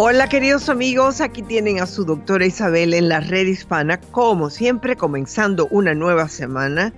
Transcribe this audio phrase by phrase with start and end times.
[0.00, 4.94] Hola queridos amigos, aquí tienen a su doctora Isabel en la red hispana, como siempre
[4.94, 6.92] comenzando una nueva semana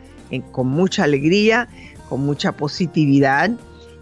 [0.52, 1.66] con mucha alegría,
[2.10, 3.52] con mucha positividad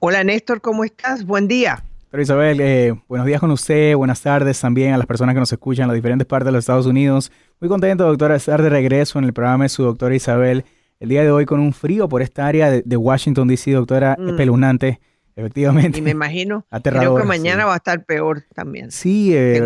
[0.00, 1.24] Hola Néstor, ¿cómo estás?
[1.24, 1.82] Buen día.
[2.10, 5.50] Pero Isabel, eh, buenos días con usted, buenas tardes también a las personas que nos
[5.52, 7.32] escuchan en las diferentes partes de los Estados Unidos.
[7.60, 10.64] Muy contento, doctora, de estar de regreso en el programa de su doctora Isabel.
[11.00, 14.28] El día de hoy con un frío por esta área de, Washington, D.C., doctora, mm.
[14.28, 15.00] espeluznante.
[15.36, 15.98] Efectivamente.
[15.98, 16.64] Y me imagino.
[16.82, 18.90] Creo que mañana va a estar peor también.
[18.92, 19.60] Sí, eh,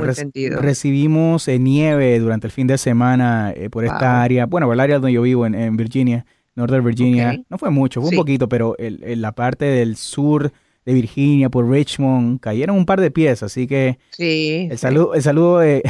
[0.61, 4.47] recibimos eh, nieve durante el fin de semana eh, por esta área.
[4.47, 6.25] Bueno, por el área donde yo vivo, en, Virginia,
[6.55, 7.39] Northern Virginia.
[7.51, 10.53] No fue mucho, fue un poquito, pero en la parte del sur
[10.87, 13.43] de Virginia, por Richmond, cayeron un par de pies.
[13.43, 15.83] Así que sí, el saludo, el saludo, el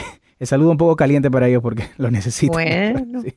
[0.47, 2.53] saludo un poco caliente para ellos porque lo necesito.
[2.53, 3.23] Bueno.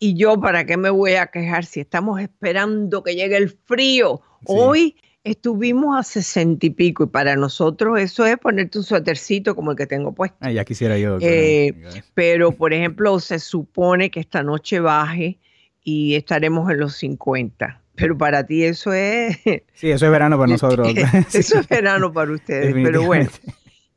[0.00, 4.20] Y yo, ¿para qué me voy a quejar si estamos esperando que llegue el frío?
[4.44, 9.70] Hoy Estuvimos a sesenta y pico y para nosotros eso es ponerte un suétercito como
[9.70, 10.36] el que tengo puesto.
[10.40, 11.16] Ah, ya quisiera yo.
[11.20, 11.74] Eh,
[12.12, 15.38] pero, por ejemplo, se supone que esta noche baje
[15.82, 17.80] y estaremos en los 50.
[17.94, 19.38] Pero para ti eso es...
[19.72, 20.88] Sí, eso es verano para nosotros.
[21.32, 23.30] eso es verano para ustedes, pero bueno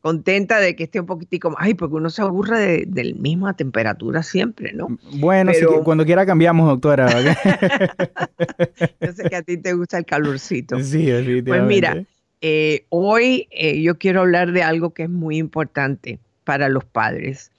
[0.07, 1.57] contenta de que esté un poquitico más.
[1.59, 4.88] Ay, porque uno se aburre de, de la misma temperatura siempre, ¿no?
[5.16, 5.51] Bueno,
[5.84, 7.09] cuando quiera cambiamos, doctora.
[9.01, 10.81] yo sé que a ti te gusta el calorcito.
[10.81, 11.09] Sí.
[11.45, 12.06] Pues mira,
[12.40, 17.51] eh, hoy eh, yo quiero hablar de algo que es muy importante para los padres.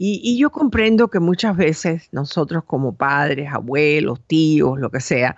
[0.00, 5.36] Y, y, yo comprendo que muchas veces nosotros como padres, abuelos, tíos, lo que sea,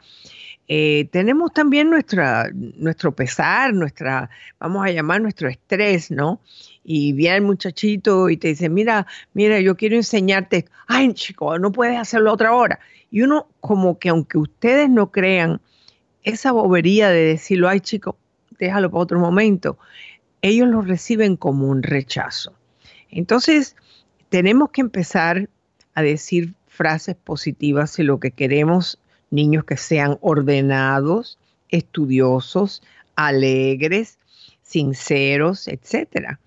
[0.72, 6.40] eh, tenemos también nuestra, nuestro pesar, nuestra, vamos a llamar nuestro estrés, ¿no?
[6.84, 9.04] Y viene el muchachito y te dice, mira,
[9.34, 12.78] mira, yo quiero enseñarte, ay, chico, no puedes hacerlo otra hora.
[13.10, 15.60] Y uno como que aunque ustedes no crean
[16.22, 18.16] esa bobería de decirlo, ay, chico,
[18.60, 19.76] déjalo para otro momento,
[20.40, 22.54] ellos lo reciben como un rechazo.
[23.10, 23.74] Entonces,
[24.28, 25.48] tenemos que empezar
[25.94, 28.99] a decir frases positivas si lo que queremos
[29.30, 32.82] niños que sean ordenados, estudiosos,
[33.16, 34.18] alegres,
[34.62, 36.38] sinceros, etc.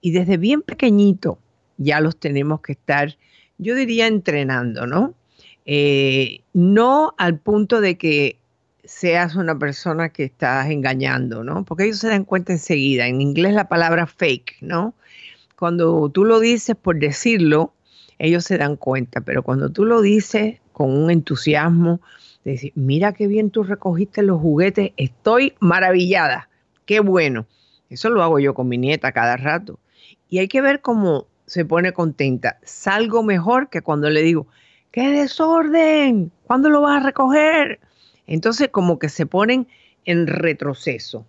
[0.00, 1.38] Y desde bien pequeñito
[1.78, 3.16] ya los tenemos que estar,
[3.58, 5.14] yo diría, entrenando, ¿no?
[5.64, 8.38] Eh, no al punto de que
[8.84, 11.64] seas una persona que estás engañando, ¿no?
[11.64, 13.06] Porque ellos se dan cuenta enseguida.
[13.08, 14.94] En inglés la palabra fake, ¿no?
[15.58, 17.72] Cuando tú lo dices por decirlo,
[18.18, 22.00] ellos se dan cuenta, pero cuando tú lo dices con un entusiasmo,
[22.52, 26.48] decir, mira qué bien tú recogiste los juguetes, estoy maravillada,
[26.84, 27.46] qué bueno.
[27.90, 29.78] Eso lo hago yo con mi nieta cada rato.
[30.28, 32.58] Y hay que ver cómo se pone contenta.
[32.62, 34.46] Salgo mejor que cuando le digo,
[34.90, 37.80] qué desorden, ¿cuándo lo vas a recoger?
[38.26, 39.68] Entonces como que se ponen
[40.04, 41.26] en retroceso.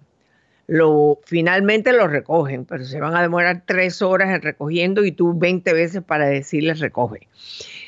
[0.68, 5.38] Lo, finalmente lo recogen, pero se van a demorar tres horas en recogiendo y tú
[5.38, 7.28] 20 veces para decirles recoge.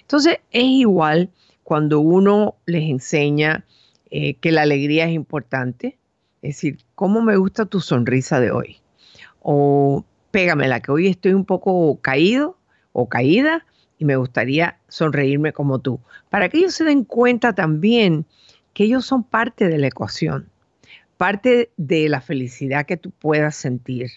[0.01, 1.29] Entonces es igual
[1.69, 3.63] cuando uno les enseña
[4.09, 5.99] eh, que la alegría es importante.
[6.41, 8.77] Es decir, ¿cómo me gusta tu sonrisa de hoy?
[9.39, 12.57] O pégamela, que hoy estoy un poco caído
[12.91, 13.67] o caída
[13.99, 15.99] y me gustaría sonreírme como tú.
[16.31, 18.25] Para que ellos se den cuenta también
[18.73, 20.49] que ellos son parte de la ecuación,
[21.17, 24.09] parte de la felicidad que tú puedas sentir.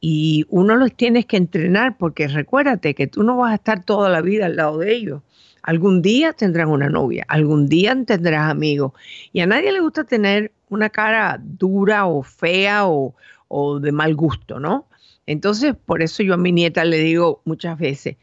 [0.00, 4.08] Y uno los tienes que entrenar porque recuérdate que tú no vas a estar toda
[4.10, 5.22] la vida al lado de ellos.
[5.64, 8.92] Algún día tendrán una novia, algún día tendrás amigos.
[9.32, 13.14] Y a nadie le gusta tener una cara dura o fea o,
[13.48, 14.86] o de mal gusto, ¿no?
[15.26, 18.16] Entonces, por eso yo a mi nieta le digo muchas veces,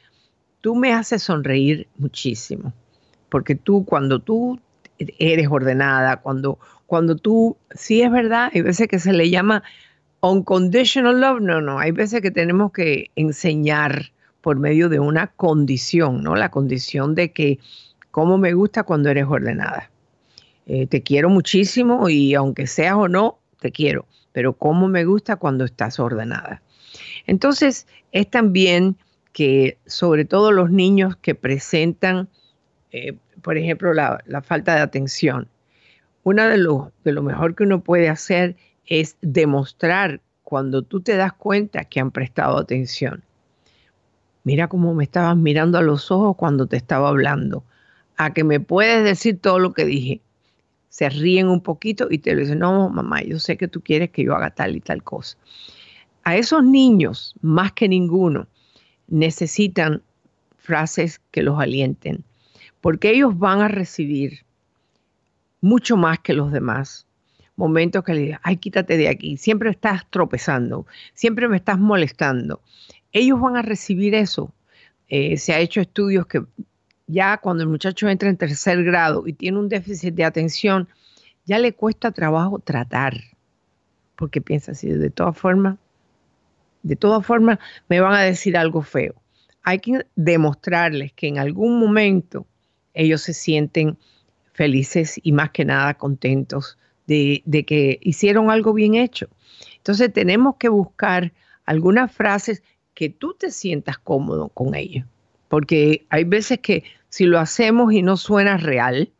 [0.61, 2.73] tú me haces sonreír muchísimo,
[3.29, 4.59] porque tú cuando tú
[4.99, 9.63] eres ordenada, cuando, cuando tú, sí es verdad, hay veces que se le llama
[10.21, 14.10] unconditional love, no, no, hay veces que tenemos que enseñar
[14.41, 16.35] por medio de una condición, ¿no?
[16.35, 17.59] La condición de que
[18.11, 19.89] cómo me gusta cuando eres ordenada.
[20.65, 25.35] Eh, te quiero muchísimo y aunque seas o no, te quiero, pero cómo me gusta
[25.37, 26.61] cuando estás ordenada.
[27.27, 28.97] Entonces, es también
[29.33, 32.29] que sobre todo los niños que presentan,
[32.91, 35.47] eh, por ejemplo, la, falta de atención,
[36.23, 38.55] una de lo, de lo mejor que uno puede hacer
[38.85, 43.23] es demostrar cuando tú te das cuenta que han prestado atención.
[44.43, 47.63] Mira cómo me estabas mirando a los ojos cuando te estaba hablando.
[48.17, 50.21] A que me puedes decir todo lo que dije.
[50.89, 54.23] Se ríen un poquito y te dicen, no, mamá, yo sé que tú quieres que
[54.23, 55.37] yo haga tal y tal cosa.
[56.23, 58.47] A esos niños, más que ninguno,
[59.07, 60.01] necesitan
[60.57, 62.23] frases que los alienten,
[62.79, 64.45] porque ellos van a recibir
[65.61, 67.07] mucho más que los demás.
[67.55, 72.61] Momentos que le digan, ay, quítate de aquí, siempre estás tropezando, siempre me estás molestando.
[73.11, 74.53] Ellos van a recibir eso.
[75.07, 76.43] Eh, se ha hecho estudios que
[77.07, 80.87] ya cuando el muchacho entra en tercer grado y tiene un déficit de atención,
[81.45, 83.15] ya le cuesta trabajo tratar,
[84.15, 85.77] porque piensa así, de todas formas,
[86.83, 87.59] de todas formas
[87.89, 89.15] me van a decir algo feo.
[89.63, 92.47] Hay que demostrarles que en algún momento
[92.93, 93.97] ellos se sienten
[94.53, 99.27] felices y más que nada contentos de, que hicieron algo bien hecho.
[99.77, 101.33] Entonces tenemos que buscar
[101.65, 105.05] algunas frases que tú te sientas cómodo con ellos.
[105.47, 109.11] Porque hay veces que si lo hacemos y no suena real,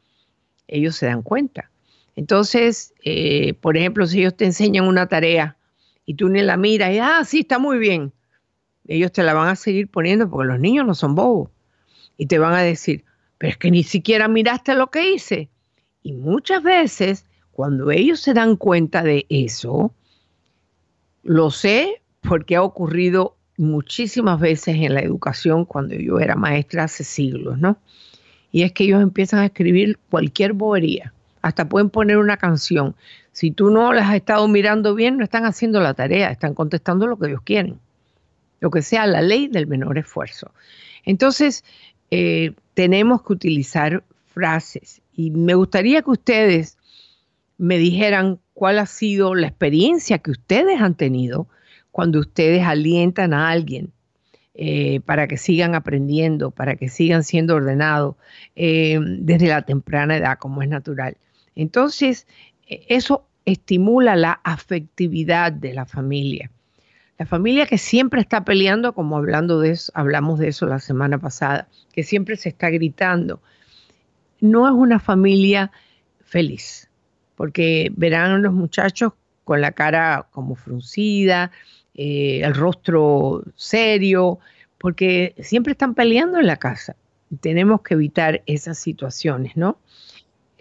[0.68, 1.70] ellos se dan cuenta.
[2.16, 5.58] Entonces, eh, por ejemplo, si ellos te enseñan una tarea
[6.06, 8.12] y tú ni la miras y, ah, sí, está muy bien.
[8.88, 11.50] Ellos te la van a seguir poniendo porque los niños no son bobos.
[12.18, 13.04] Y te van a decir,
[13.38, 15.50] pero es que ni siquiera miraste lo que hice.
[16.04, 19.94] Y muchas veces, cuando ellos se dan cuenta de eso,
[21.24, 27.04] lo sé porque ha ocurrido muchísimas veces en la educación cuando yo era maestra hace
[27.04, 27.78] siglos, ¿no?
[28.52, 32.96] Y es que ellos empiezan a escribir cualquier bobería hasta pueden poner una canción.
[33.32, 37.08] Si tú no las has estado mirando bien, no están haciendo la tarea, están contestando
[37.08, 37.80] lo que ellos quieren.
[38.60, 40.52] Lo que sea la ley del menor esfuerzo.
[41.04, 41.64] Entonces,
[42.12, 44.04] eh, tenemos que utilizar
[44.34, 45.02] frases.
[45.16, 46.78] Y me gustaría que ustedes
[47.58, 51.48] me dijeran cuál ha sido la experiencia que ustedes han tenido
[51.92, 53.92] cuando ustedes alientan a alguien
[54.54, 58.16] eh, para que sigan aprendiendo, para que sigan siendo ordenados
[58.56, 61.18] eh, desde la temprana edad, como es natural.
[61.56, 62.28] Entonces,
[62.68, 66.52] e, eso estimula la afectividad de la familia.
[67.18, 71.18] La familia que siempre está peleando, como hablando de eso, hablamos de eso la semana
[71.18, 73.42] pasada, que siempre se está gritando,
[74.40, 75.72] no es una familia
[76.26, 76.90] feliz,
[77.36, 79.14] porque verán los muchachos
[79.44, 81.52] con la cara como fruncida,
[81.96, 84.40] eh, el rostro serio,
[84.78, 86.96] porque siempre están peleando en la casa.
[87.40, 89.78] Tenemos que evitar esas situaciones, ¿no?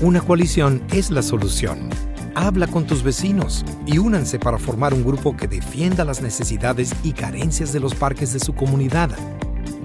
[0.00, 1.90] Una coalición es la solución.
[2.34, 7.12] Habla con tus vecinos y únanse para formar un grupo que defienda las necesidades y
[7.12, 9.10] carencias de los parques de su comunidad.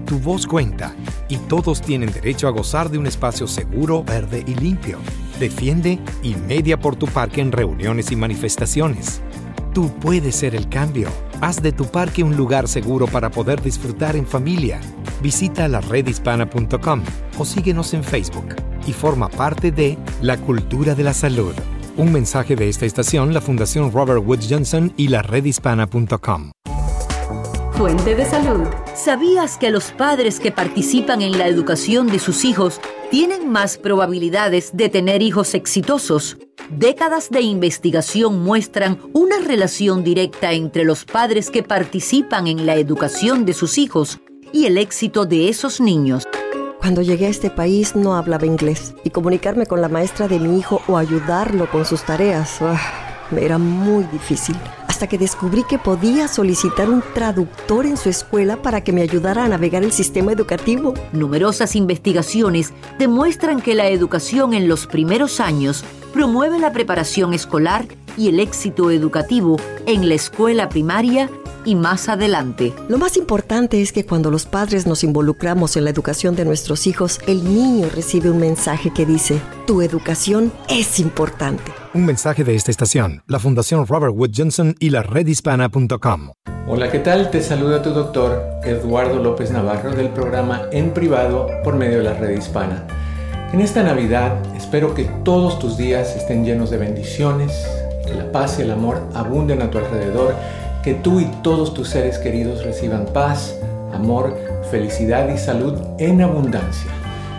[0.06, 0.94] Tu voz cuenta
[1.28, 4.98] y todos tienen derecho a gozar de un espacio seguro, verde y limpio.
[5.38, 9.20] Defiende y media por tu parque en reuniones y manifestaciones.
[9.74, 11.10] Tú puedes ser el cambio.
[11.42, 14.80] Haz de tu parque un lugar seguro para poder disfrutar en familia.
[15.22, 17.02] Visita la redhispana.com
[17.38, 21.52] o síguenos en Facebook y forma parte de la cultura de la salud.
[21.98, 26.52] Un mensaje de esta estación, la Fundación Robert Woods Johnson y la redhispana.com.
[27.72, 28.68] Fuente de salud.
[28.94, 34.76] ¿Sabías que los padres que participan en la educación de sus hijos tienen más probabilidades
[34.76, 36.38] de tener hijos exitosos?
[36.70, 43.44] Décadas de investigación muestran una relación directa entre los padres que participan en la educación
[43.44, 44.20] de sus hijos
[44.52, 46.28] y el éxito de esos niños.
[46.80, 50.58] Cuando llegué a este país no hablaba inglés y comunicarme con la maestra de mi
[50.58, 52.80] hijo o ayudarlo con sus tareas ah,
[53.30, 54.56] me era muy difícil
[54.98, 59.44] hasta que descubrí que podía solicitar un traductor en su escuela para que me ayudara
[59.44, 60.92] a navegar el sistema educativo.
[61.12, 65.84] Numerosas investigaciones demuestran que la educación en los primeros años
[66.18, 69.56] promueve la preparación escolar y el éxito educativo
[69.86, 71.30] en la escuela primaria
[71.64, 72.74] y más adelante.
[72.88, 76.88] Lo más importante es que cuando los padres nos involucramos en la educación de nuestros
[76.88, 81.70] hijos, el niño recibe un mensaje que dice, tu educación es importante.
[81.94, 86.32] Un mensaje de esta estación, la Fundación Robert Wood Johnson y la redhispana.com.
[86.66, 87.30] Hola, ¿qué tal?
[87.30, 92.14] Te saluda tu doctor Eduardo López Navarro del programa En Privado por medio de la
[92.14, 92.88] Red Hispana.
[93.50, 97.66] En esta Navidad espero que todos tus días estén llenos de bendiciones,
[98.06, 100.34] que la paz y el amor abunden a tu alrededor
[100.84, 103.58] que tú y todos tus seres queridos reciban paz,
[103.94, 104.36] amor,
[104.70, 106.90] felicidad y salud en abundancia.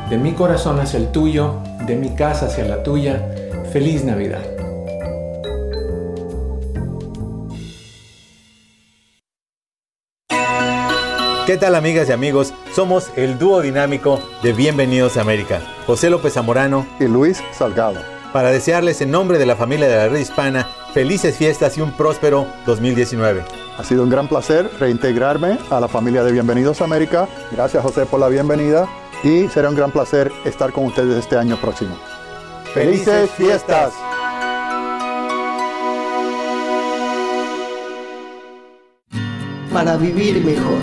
[0.09, 3.29] De mi corazón hacia el tuyo, de mi casa hacia la tuya,
[3.71, 4.58] feliz Navidad.
[11.49, 12.53] ¿Qué tal amigas y amigos?
[12.75, 17.99] Somos el dúo dinámico de Bienvenidos a América, José López Zamorano y Luis Salgado.
[18.31, 21.91] Para desearles en nombre de la familia de la red hispana felices fiestas y un
[21.97, 23.43] próspero 2019.
[23.79, 27.27] Ha sido un gran placer reintegrarme a la familia de Bienvenidos a América.
[27.51, 28.87] Gracias José por la bienvenida
[29.23, 31.97] y será un gran placer estar con ustedes este año próximo.
[32.75, 33.93] ¡Felices fiestas!
[39.73, 40.79] Para vivir mejor.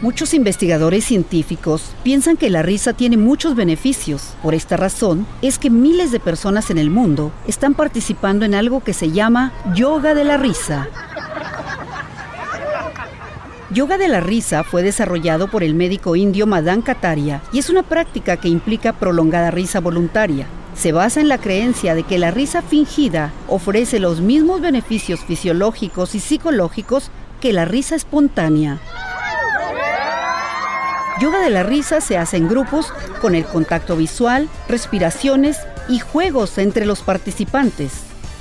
[0.00, 4.34] Muchos investigadores científicos piensan que la risa tiene muchos beneficios.
[4.42, 8.84] Por esta razón es que miles de personas en el mundo están participando en algo
[8.84, 10.88] que se llama yoga de la risa.
[13.72, 17.82] Yoga de la risa fue desarrollado por el médico indio Madan Kataria y es una
[17.82, 20.46] práctica que implica prolongada risa voluntaria.
[20.74, 26.14] Se basa en la creencia de que la risa fingida ofrece los mismos beneficios fisiológicos
[26.14, 27.10] y psicológicos
[27.42, 28.78] que la risa espontánea.
[31.20, 35.58] Yoga de la risa se hace en grupos con el contacto visual, respiraciones
[35.88, 37.94] y juegos entre los participantes.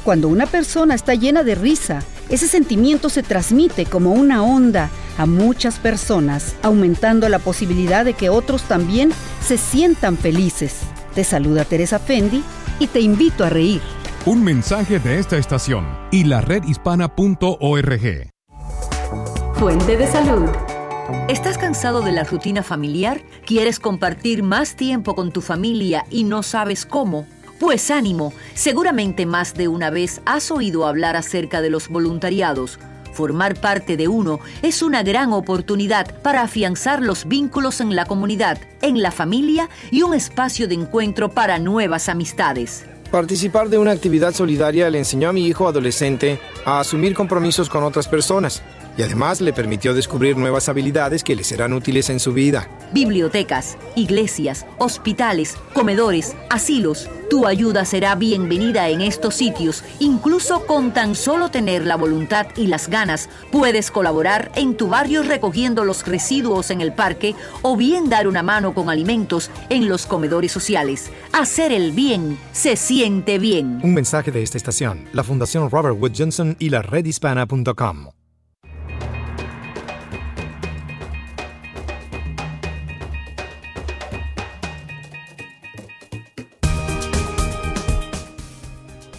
[0.04, 5.26] Cuando una persona está llena de risa, ese sentimiento se transmite como una onda a
[5.26, 9.12] muchas personas, aumentando la posibilidad de que otros también
[9.44, 10.82] se sientan felices.
[11.16, 12.44] Te saluda Teresa Fendi
[12.78, 13.82] y te invito a reír.
[14.28, 18.31] Un mensaje de esta estación y la redhispana.org.
[19.62, 20.50] Fuente de salud.
[21.28, 23.22] ¿Estás cansado de la rutina familiar?
[23.46, 27.28] ¿Quieres compartir más tiempo con tu familia y no sabes cómo?
[27.60, 32.80] Pues ánimo, seguramente más de una vez has oído hablar acerca de los voluntariados.
[33.14, 38.58] Formar parte de uno es una gran oportunidad para afianzar los vínculos en la comunidad,
[38.82, 42.88] en la familia y un espacio de encuentro para nuevas amistades.
[43.12, 47.84] Participar de una actividad solidaria le enseñó a mi hijo adolescente a asumir compromisos con
[47.84, 48.64] otras personas
[48.98, 52.70] y además le permitió descubrir nuevas habilidades que le serán útiles en su vida.
[52.94, 57.10] Bibliotecas, iglesias, hospitales, comedores, asilos.
[57.30, 59.86] Tu ayuda será bienvenida en estos sitios.
[60.00, 65.24] Incluso con tan solo tener la voluntad y las ganas, puedes colaborar en tu barrio
[65.24, 70.06] recogiendo los residuos en el parque o bien dar una mano con alimentos en los
[70.06, 71.10] comedores sociales.
[71.32, 73.80] Hacer el bien se siente bien.
[73.82, 78.21] Un mensaje de esta estación, la Fundación Robert Wood Johnson y la redhispana.com.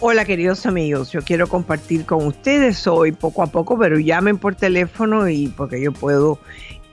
[0.05, 4.53] Hola queridos amigos, yo quiero compartir con ustedes hoy poco a poco, pero llamen por
[4.53, 6.39] teléfono y porque yo puedo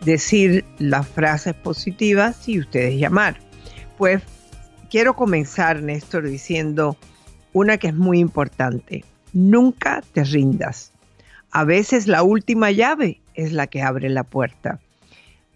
[0.05, 3.41] decir las frases positivas y ustedes llamar.
[3.99, 4.23] Pues
[4.91, 6.97] quiero comenzar, Néstor, diciendo
[7.53, 9.05] una que es muy importante.
[9.33, 10.93] Nunca te rindas.
[11.51, 14.79] A veces la última llave es la que abre la puerta.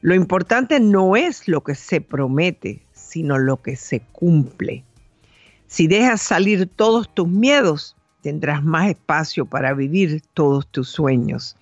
[0.01, 4.83] Lo importante no es lo que se promete, sino lo que se cumple.
[5.67, 11.57] Si dejas salir todos tus miedos, tendrás más espacio para vivir todos tus sueños.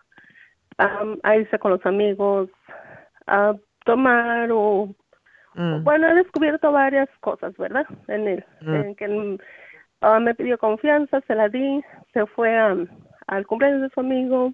[0.78, 2.50] a irse con los amigos,
[3.28, 4.94] a tomar o...
[5.56, 5.84] Mm.
[5.84, 7.86] Bueno, he descubierto varias cosas, ¿verdad?
[8.08, 8.46] En él.
[8.62, 8.76] Mm.
[8.76, 9.38] En que
[10.02, 11.82] ah, me pidió confianza, se la di,
[12.14, 14.54] se fue al cumpleaños de su amigo,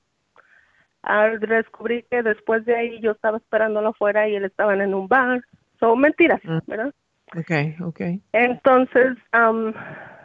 [1.01, 5.07] al descubrí que después de ahí yo estaba esperándolo afuera y él estaba en un
[5.07, 5.41] bar.
[5.79, 6.59] Son mentiras, mm.
[6.67, 6.93] ¿verdad?
[7.37, 8.21] Okay, okay.
[8.33, 9.17] Entonces,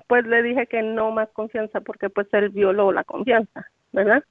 [0.09, 4.23] pues le dije que no más confianza porque pues él violó la confianza, ¿verdad?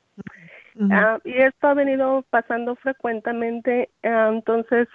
[0.92, 4.90] Ah, y esto ha venido pasando frecuentemente, ah, entonces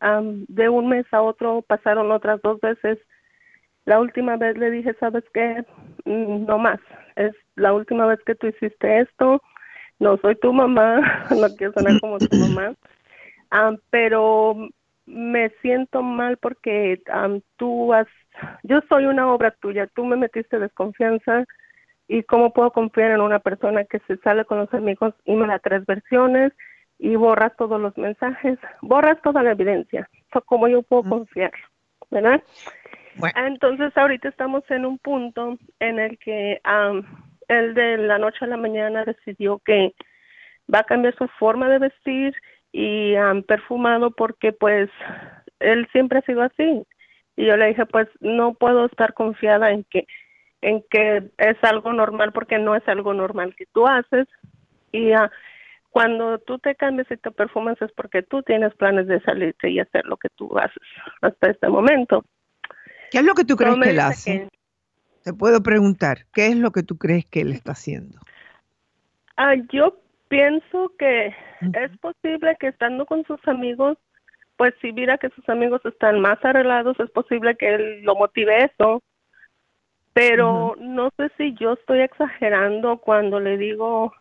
[0.00, 2.98] de un mes a otro pasaron otras dos veces.
[3.84, 5.64] La última vez le dije, ¿sabes qué?
[6.04, 6.78] Mm, no más.
[7.16, 9.40] Es la última vez que tú hiciste esto
[9.98, 12.74] no soy tu mamá, no quiero sonar como tu mamá,
[13.90, 14.68] pero
[15.06, 17.00] me siento mal porque
[17.56, 18.06] tú has,
[18.62, 21.44] yo soy una obra tuya, tú me metiste desconfianza
[22.08, 25.46] y cómo puedo confiar en una persona que se sale con los amigos y me
[25.46, 26.52] da tres versiones
[26.98, 30.08] y borras todos los mensajes, borras toda la evidencia,
[30.46, 31.52] ¿cómo yo puedo confiar?
[32.10, 32.42] ¿Verdad?
[33.36, 36.60] Entonces ahorita estamos en un punto en el que
[37.48, 39.94] él de la noche a la mañana decidió que
[40.72, 42.34] va a cambiar su forma de vestir
[42.72, 44.90] y um, perfumado porque pues
[45.58, 46.84] él siempre ha sido así.
[47.36, 50.06] Y yo le dije, pues no puedo estar confiada en que
[50.60, 54.26] en que es algo normal porque no es algo normal que tú haces
[54.90, 55.28] y uh,
[55.90, 59.80] cuando tú te cambias y te perfumas es porque tú tienes planes de salirte y
[59.80, 60.82] hacer lo que tú haces
[61.22, 62.24] hasta este momento.
[63.10, 64.48] ¿Qué es lo que tú crees que él hace?
[65.24, 68.18] Te puedo preguntar, ¿qué es lo que tú crees que él está haciendo?
[69.36, 73.96] Ah, yo pienso que es posible que estando con sus amigos,
[74.56, 78.64] pues si mira que sus amigos están más arreglados, es posible que él lo motive
[78.64, 79.02] eso.
[80.12, 84.12] Pero no sé si yo estoy exagerando cuando le digo,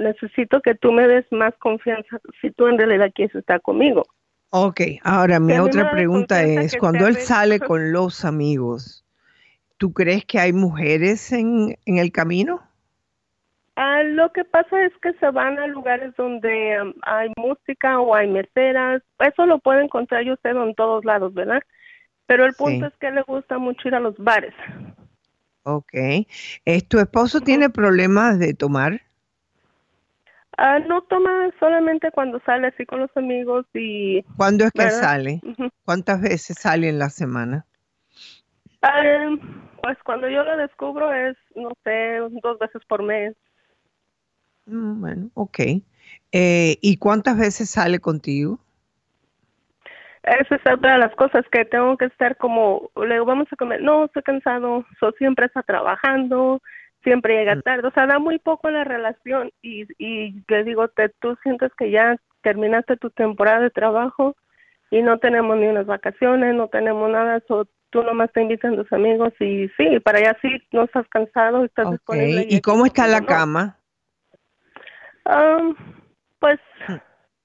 [0.00, 4.02] necesito que tú me des más confianza si tú en realidad quieres estar conmigo.
[4.50, 9.04] Ok, ahora mi otra pregunta es, cuando él sale con los amigos,
[9.80, 12.60] ¿Tú crees que hay mujeres en, el camino?
[13.76, 18.14] Ah, lo que pasa es que se van a lugares donde um, hay música o
[18.14, 19.02] hay meseras.
[19.18, 21.62] Eso lo puede encontrar yo usted en todos lados, ¿verdad?
[22.26, 24.52] Pero el punto es que le gusta mucho ir a los bares.
[25.62, 25.94] Ok.
[26.88, 29.00] ¿Tu esposo tiene problemas de tomar?
[30.62, 34.22] Ah, no toma solamente cuando sale así con los amigos y...
[34.36, 35.40] ¿Cuándo es que sale?
[35.86, 37.64] ¿Cuántas veces sale en la semana?
[38.82, 39.00] Ah,
[39.82, 43.34] pues cuando yo lo descubro es, no sé, dos veces por mes.
[44.66, 45.60] Mm, bueno, ok.
[46.30, 48.58] Eh, ¿Y cuántas veces sale contigo?
[50.24, 53.56] Esa es otra de las cosas que tengo que estar como, le digo, vamos a
[53.56, 56.60] comer, no, estoy cansado, so, siempre está trabajando,
[57.02, 57.62] siempre llega mm.
[57.62, 61.72] tarde, o sea, da muy poco la relación y, y le digo, te, tú sientes
[61.78, 64.36] que ya terminaste tu temporada de trabajo
[64.90, 68.76] y no tenemos ni unas vacaciones, no tenemos nada, so, tú nomás te invitas a
[68.76, 72.46] tus amigos y sí, para allá sí, no estás cansado, estás disponible.
[72.48, 73.78] ¿Y, cómo está la cama?
[75.24, 75.74] Um,
[76.38, 76.58] pues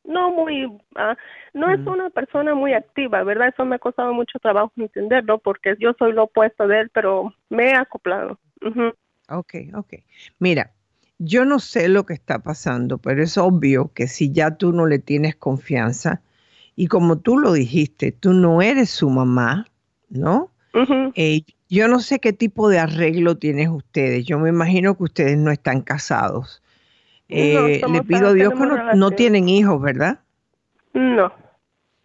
[0.03, 1.15] no muy, uh,
[1.53, 3.49] no es una persona muy activa, ¿verdad?
[3.49, 7.33] Eso me ha costado mucho trabajo entenderlo porque yo soy lo opuesto de él, pero
[7.49, 8.39] me he acoplado.
[9.29, 9.93] Ok, ok.
[10.39, 10.71] Mira,
[11.17, 14.85] yo no sé lo que está pasando, pero es obvio que si ya tú no
[14.85, 16.21] le tienes confianza,
[16.75, 19.67] y como tú lo dijiste, tú no eres su mamá,
[20.09, 20.51] ¿no?
[21.15, 24.25] Eh, yo no sé qué tipo de arreglo tienen ustedes.
[24.25, 26.61] Yo me imagino que ustedes no están casados.
[27.29, 30.19] Eh, le pido a Dios que no, tienen hijos, ¿verdad?
[30.93, 31.33] No.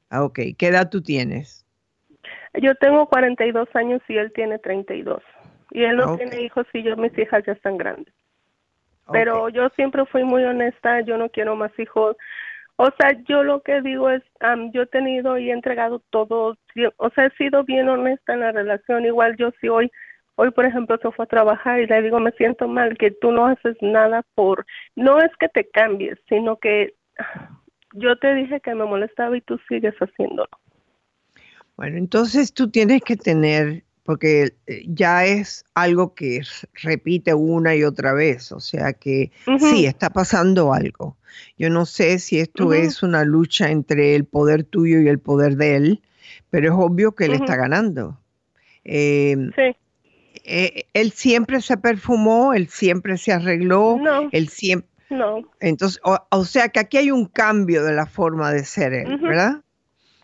[0.08, 0.38] Ah, ok.
[0.56, 1.66] ¿Qué edad tú tienes?
[2.62, 5.22] Yo tengo 42 años y él tiene 32.
[5.70, 8.12] Y él no tiene hijos y yo, mis hijas ya están grandes.
[9.12, 12.16] Pero yo siempre fui muy honesta, yo no quiero más hijos.
[12.76, 14.22] O sea, yo lo que digo es,
[14.72, 16.56] yo he tenido y he entregado todo,
[16.96, 19.04] o sea, he sido bien honesta en la relación.
[19.04, 19.90] Igual yo si hoy,
[20.36, 23.32] hoy por ejemplo se fue a trabajar y le digo, me siento mal que tú
[23.32, 24.64] no haces nada por,
[24.96, 26.94] no es que te cambies, sino que
[27.92, 30.48] yo te dije que me molestaba y tú sigues haciéndolo.
[31.76, 36.42] Bueno, entonces tú tienes que tener porque eh, ya es algo que
[36.82, 41.16] repite una y otra vez, o sea que sí, está pasando algo.
[41.56, 45.56] Yo no sé si esto es una lucha entre el poder tuyo y el poder
[45.56, 46.02] de él,
[46.50, 48.18] pero es obvio que él está ganando.
[48.82, 49.76] Em, sí.
[50.42, 54.90] Eh, él siempre se perfumó, él siempre se arregló, no, él siempre...
[55.08, 55.48] No.
[55.60, 59.60] Entonces, o, sea que aquí hay un cambio de la forma de ser él, ¿verdad?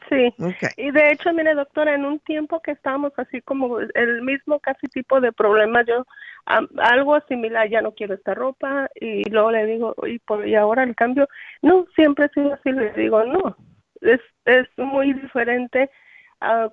[0.09, 0.33] Sí,
[0.77, 4.87] y de hecho, mire doctora, en un tiempo que estábamos así como el mismo casi
[4.87, 6.07] tipo de problema, yo
[6.79, 10.85] algo similar, ya no quiero esta ropa y luego le digo, y, por, y ahora
[10.85, 11.29] el cambio,
[11.63, 13.57] no, siempre he sido así, le digo, no,
[14.01, 15.91] es, es muy diferente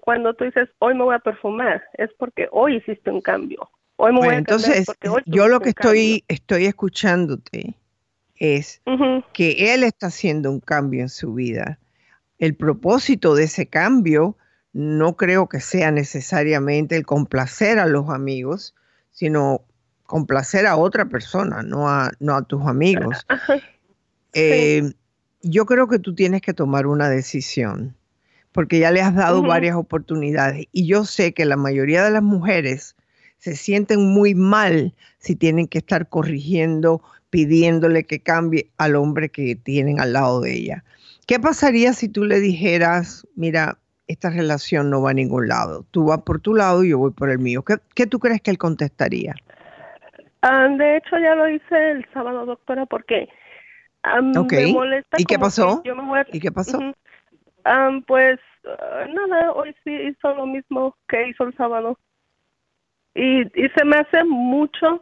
[0.01, 3.69] cuando tú dices, hoy me voy a perfumar, es porque hoy hiciste un cambio.
[3.95, 4.85] Hoy me voy a entonces,
[5.25, 7.75] yo lo que estoy, estoy escuchándote
[8.35, 8.81] es
[9.33, 11.79] que él está haciendo un cambio en su vida
[12.43, 14.37] el propósito de ese cambio
[14.73, 18.75] no creo que sea necesariamente el complacer a los amigos,
[19.11, 19.61] sino
[20.05, 23.25] complacer a otra persona, no a, no a tus amigos.
[24.35, 24.93] Eh,
[25.43, 27.95] yo creo que tú tienes que tomar una decisión,
[28.51, 32.23] porque ya le has dado varias oportunidades y yo sé que la mayoría de las
[32.23, 32.95] mujeres
[33.37, 39.55] se sienten muy mal si tienen que estar corrigiendo, pidiéndole que cambie al hombre que
[39.55, 40.83] tienen al lado de ella.
[41.25, 45.85] ¿Qué pasaría si tú le dijeras, mira, esta relación no va a ningún lado?
[45.91, 47.63] Tú vas por tu lado y yo voy por el mío.
[47.63, 49.33] ¿Qué, tú crees que él contestaría?
[50.41, 53.29] Ah, de hecho, ya lo hice el sábado, doctora, porque
[54.19, 55.17] me molesta.
[55.17, 55.81] ¿Y qué pasó?
[56.31, 56.79] ¿Y qué pasó?
[58.07, 61.97] pues ah, nada, hoy sí hizo lo mismo que hizo el sábado.
[63.15, 65.01] Y, y se me hace mucho,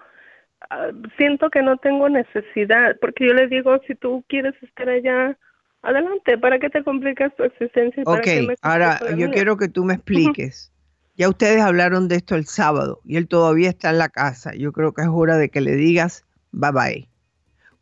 [0.69, 5.35] ah, siento que no tengo necesidad, porque yo le digo, si tú quieres estar allá,
[5.83, 8.03] Adelante, ¿para qué te complicas tu existencia?
[8.05, 8.27] ok,
[8.61, 10.71] ahora yo quiero que tú me expliques.
[11.17, 14.53] Ya ustedes hablaron de esto el sábado y él todavía está en la casa.
[14.55, 17.09] Yo creo que es hora de que le digas bye bye.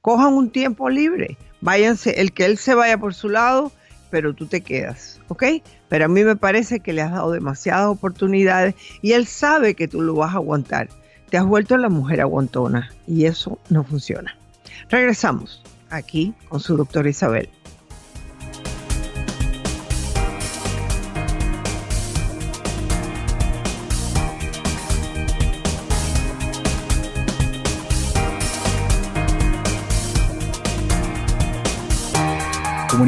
[0.01, 3.71] Cojan un tiempo libre, váyanse, el que él se vaya por su lado,
[4.09, 5.43] pero tú te quedas, ¿ok?
[5.89, 9.87] Pero a mí me parece que le has dado demasiadas oportunidades y él sabe que
[9.87, 10.87] tú lo vas a aguantar.
[11.29, 14.35] Te has vuelto la mujer aguantona y eso no funciona.
[14.89, 17.49] Regresamos aquí con su doctora Isabel.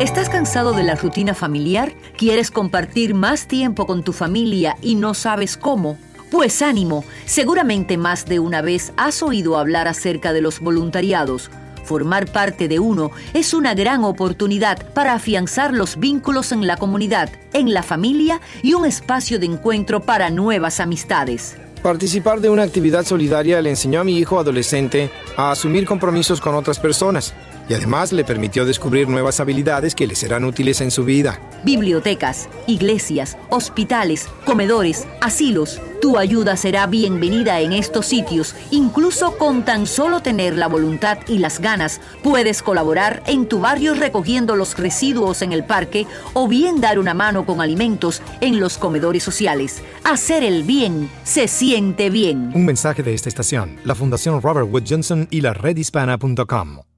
[0.00, 1.92] ¿Estás cansado de la rutina familiar?
[2.16, 5.98] ¿Quieres compartir más tiempo con tu familia y no sabes cómo?
[6.30, 11.50] Pues ánimo, seguramente más de una vez has oído hablar acerca de los voluntariados.
[11.84, 17.30] Formar parte de uno es una gran oportunidad para afianzar los vínculos en la comunidad,
[17.52, 21.56] en la familia y un espacio de encuentro para nuevas amistades.
[21.82, 26.54] Participar de una actividad solidaria le enseñó a mi hijo adolescente a asumir compromisos con
[26.54, 27.34] otras personas
[27.68, 31.40] y además le permitió descubrir nuevas habilidades que le serán útiles en su vida.
[31.64, 35.80] Bibliotecas, iglesias, hospitales, comedores, asilos.
[36.00, 38.56] Tu ayuda será bienvenida en estos sitios.
[38.72, 43.94] Incluso con tan solo tener la voluntad y las ganas, puedes colaborar en tu barrio
[43.94, 48.78] recogiendo los residuos en el parque o bien dar una mano con alimentos en los
[48.78, 49.82] comedores sociales.
[50.02, 52.50] Hacer el bien se siente bien.
[52.52, 56.91] Un mensaje de esta estación, la Fundación Robert Wood Johnson y la redhispana.com.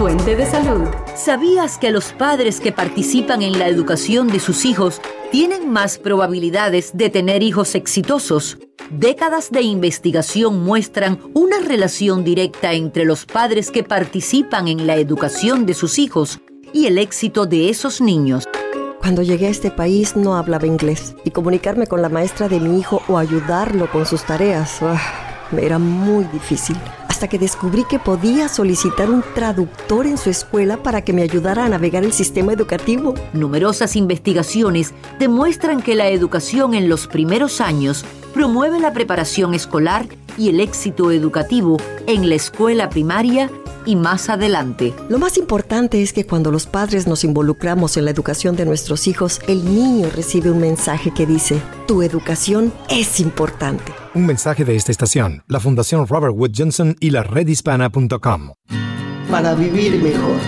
[0.00, 0.88] Fuente de salud.
[1.14, 4.98] ¿Sabías que los padres que participan en la educación de sus hijos
[5.30, 8.56] tienen más probabilidades de tener hijos exitosos?
[8.88, 15.66] Décadas de investigación muestran una relación directa entre los padres que participan en la educación
[15.66, 16.40] de sus hijos
[16.72, 18.48] y el éxito de esos niños.
[19.00, 22.80] Cuando llegué a este país no hablaba inglés y comunicarme con la maestra de mi
[22.80, 24.80] hijo o ayudarlo con sus tareas
[25.50, 26.76] me era muy difícil
[27.20, 31.66] hasta que descubrí que podía solicitar un traductor en su escuela para que me ayudara
[31.66, 33.12] a navegar el sistema educativo.
[33.34, 40.06] Numerosas investigaciones demuestran que la educación en los primeros años promueve la preparación escolar
[40.38, 43.50] y el éxito educativo en la escuela primaria
[43.86, 44.94] y más adelante.
[45.08, 49.06] Lo más importante es que cuando los padres nos involucramos en la educación de nuestros
[49.06, 53.92] hijos, el niño recibe un mensaje que dice, tu educación es importante.
[54.14, 58.52] Un mensaje de esta estación, la Fundación Robert Wood Johnson y la redhispana.com.
[59.30, 60.40] Para vivir mejor.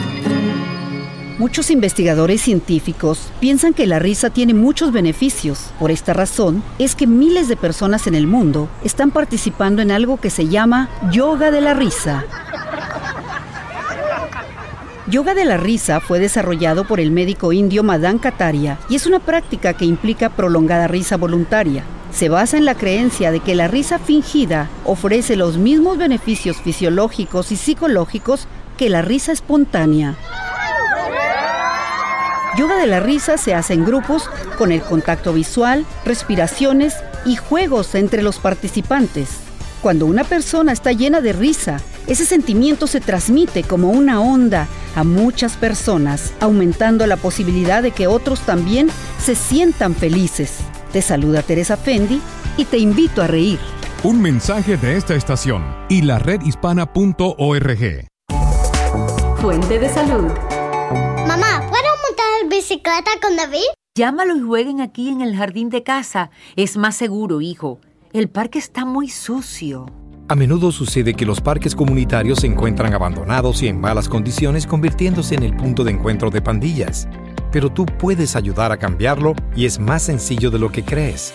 [1.38, 5.72] Muchos investigadores científicos piensan que la risa tiene muchos beneficios.
[5.80, 10.20] Por esta razón es que miles de personas en el mundo están participando en algo
[10.20, 12.24] que se llama yoga de la risa.
[15.08, 19.18] Yoga de la risa fue desarrollado por el médico indio Madan Kataria y es una
[19.18, 21.82] práctica que implica prolongada risa voluntaria.
[22.12, 27.50] Se basa en la creencia de que la risa fingida ofrece los mismos beneficios fisiológicos
[27.50, 30.14] y psicológicos que la risa espontánea.
[32.56, 37.96] Yoga de la risa se hace en grupos con el contacto visual, respiraciones y juegos
[37.96, 39.30] entre los participantes.
[39.80, 45.04] Cuando una persona está llena de risa, ese sentimiento se transmite como una onda a
[45.04, 50.58] muchas personas, aumentando la posibilidad de que otros también se sientan felices.
[50.92, 52.20] Te saluda Teresa Fendi
[52.56, 53.58] y te invito a reír.
[54.02, 58.06] Un mensaje de esta estación y la redhispana.org.
[59.40, 60.30] Fuente de salud.
[61.26, 63.60] Mamá, ¿puedo montar bicicleta con David?
[63.94, 66.30] Llámalo y jueguen aquí en el jardín de casa.
[66.56, 67.78] Es más seguro, hijo.
[68.12, 69.86] El parque está muy sucio.
[70.32, 75.34] A menudo sucede que los parques comunitarios se encuentran abandonados y en malas condiciones convirtiéndose
[75.34, 77.06] en el punto de encuentro de pandillas.
[77.50, 81.34] Pero tú puedes ayudar a cambiarlo y es más sencillo de lo que crees.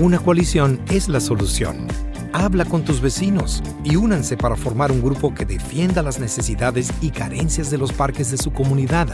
[0.00, 1.86] Una coalición es la solución.
[2.32, 7.10] Habla con tus vecinos y únanse para formar un grupo que defienda las necesidades y
[7.10, 9.10] carencias de los parques de su comunidad.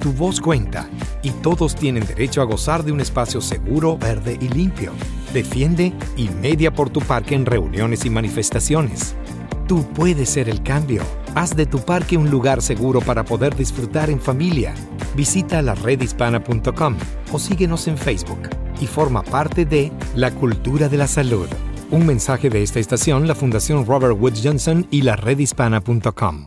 [0.00, 0.88] Tu voz cuenta
[1.22, 4.92] y todos tienen derecho a gozar de un espacio seguro, verde y limpio.
[5.32, 9.14] Defiende y media por tu parque en reuniones y manifestaciones.
[9.66, 11.02] Tú puedes ser el cambio.
[11.34, 14.74] Haz de tu parque un lugar seguro para poder disfrutar en familia.
[15.16, 16.96] Visita la redhispana.com
[17.32, 18.48] o síguenos en Facebook
[18.80, 21.48] y forma parte de la cultura de la salud.
[21.90, 26.44] Un mensaje de esta estación, la Fundación Robert Wood Johnson y la redhispana.com.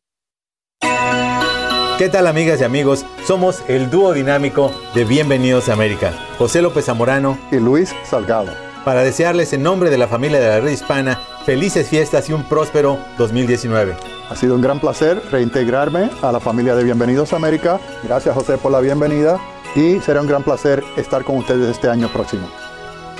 [1.99, 3.05] ¿Qué tal amigas y amigos?
[3.27, 8.53] Somos el dúo dinámico de Bienvenidos a América, José López Zamorano y Luis Salgado.
[8.85, 12.47] Para desearles en nombre de la familia de la red hispana felices fiestas y un
[12.47, 13.97] próspero 2019.
[14.29, 17.81] Ha sido un gran placer reintegrarme a la familia de Bienvenidos a América.
[18.01, 19.37] Gracias José por la bienvenida
[19.75, 22.47] y será un gran placer estar con ustedes este año próximo.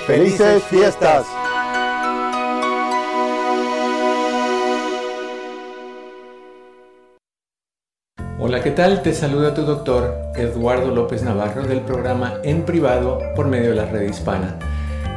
[0.06, 1.26] ¡Felices fiestas!
[8.62, 9.00] ¿Qué tal?
[9.00, 13.86] Te saluda tu doctor Eduardo López Navarro del programa En Privado por medio de la
[13.86, 14.58] red hispana.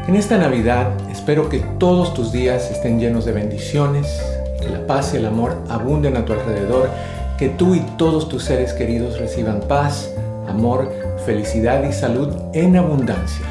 [0.08, 4.22] En esta Navidad espero que todos tus días estén llenos de bendiciones,
[4.62, 6.90] que la paz y el amor abunden a tu alrededor,
[7.38, 10.10] que tú y todos tus seres queridos reciban paz,
[10.48, 10.90] amor,
[11.26, 13.46] felicidad y salud en abundancia.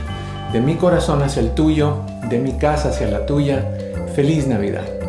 [0.54, 1.98] De mi corazón hacia el tuyo,
[2.30, 3.62] de mi casa hacia la tuya,
[4.14, 5.01] feliz Navidad.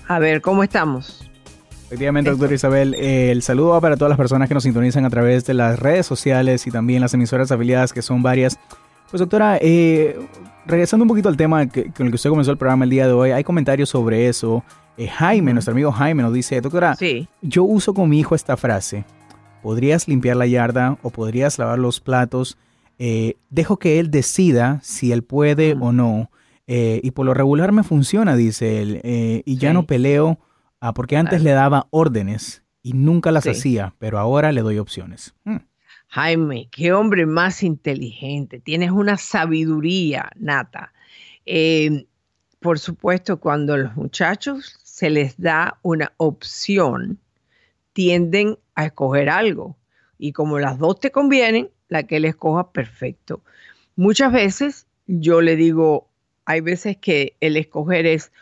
[0.07, 1.29] A ver, ¿cómo estamos?
[1.87, 5.11] Efectivamente, doctora Isabel, eh, el saludo va para todas las personas que nos sintonizan a
[5.11, 8.57] través de las redes sociales y también las emisoras afiliadas, que son varias.
[9.11, 10.16] Pues doctora, eh,
[10.64, 13.14] regresando un poquito al tema con el que usted comenzó el programa el día de
[13.14, 14.62] hoy, hay comentarios sobre eso.
[14.98, 16.96] Eh, Jaime, nuestro amigo Jaime, nos dice, doctora,
[17.40, 19.05] yo uso con mi hijo esta frase,
[19.62, 22.59] podrías limpiar la yarda o podrías lavar los platos,
[22.98, 26.31] eh, dejo que él decida si él puede o no,
[26.66, 29.00] eh, y por lo regular me funciona, dice él,
[29.46, 30.38] y ya no peleo,
[30.81, 35.35] ah, porque antes le daba órdenes y nunca las hacía, pero ahora le doy opciones.
[35.44, 35.59] Hmm.
[36.09, 40.92] Jaime, qué hombre más inteligente, tienes una sabiduría nata.
[42.61, 47.18] por supuesto, cuando los muchachos se les da una opción,
[47.94, 49.78] tienden a escoger algo.
[50.18, 53.42] Y como las dos te convienen, la que él escoja, perfecto.
[53.96, 56.11] Muchas veces yo le digo,
[56.44, 58.33] hay veces que el escoger es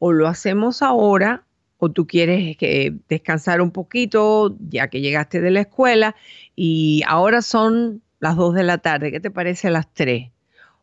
[0.00, 1.44] o lo hacemos ahora
[1.78, 6.16] o tú quieres que descansar un poquito ya que llegaste de la escuela
[6.56, 10.32] y ahora son las dos de la tarde, ¿qué te parece a las tres?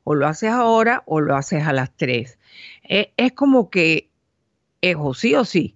[0.05, 2.39] O lo haces ahora o lo haces a las tres.
[2.84, 4.09] Es, es como que
[4.81, 5.75] es o sí o sí.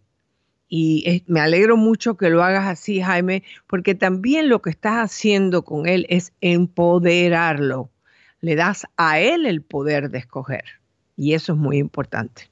[0.75, 5.63] Y me alegro mucho que lo hagas así, Jaime, porque también lo que estás haciendo
[5.63, 7.91] con él es empoderarlo.
[8.41, 10.63] Le das a él el poder de escoger.
[11.15, 12.49] Y eso es muy importante.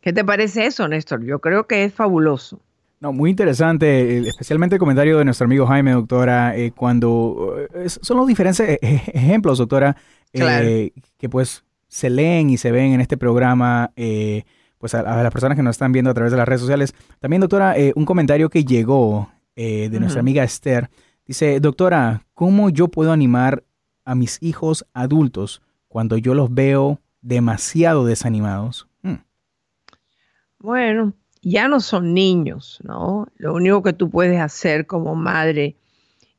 [0.00, 1.24] ¿Qué te parece eso, Néstor?
[1.24, 2.60] Yo creo que es fabuloso.
[3.00, 8.16] No, muy interesante, especialmente el comentario de nuestro amigo Jaime, doctora, eh, cuando eh, son
[8.16, 9.96] los diferentes e, e, ejemplos, doctora,
[10.32, 13.92] eh, que pues se leen y se ven en este programa
[14.78, 16.94] pues a, las personas que nos están viendo a través de las redes sociales.
[17.20, 20.88] También, doctora, eh, un comentario que llegó eh, de nuestra amiga Esther.
[21.26, 23.64] Dice, doctora, ¿cómo yo puedo animar
[24.04, 28.88] a mis hijos adultos cuando yo los veo demasiado desanimados?
[29.02, 29.16] Hmm.
[30.58, 31.12] Bueno,
[31.42, 33.28] ya no son niños, ¿no?
[33.36, 35.76] Lo único que tú puedes hacer como madre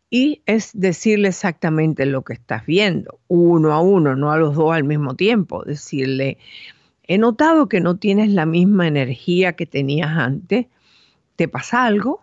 [0.10, 4.74] y es decirle exactamente lo que estás viendo, uno a uno, no a los dos
[4.74, 6.40] al mismo tiempo, decirle,
[7.10, 10.68] He notado que no tienes la misma energía que tenías antes.
[11.38, 12.22] ¿Te pasa algo?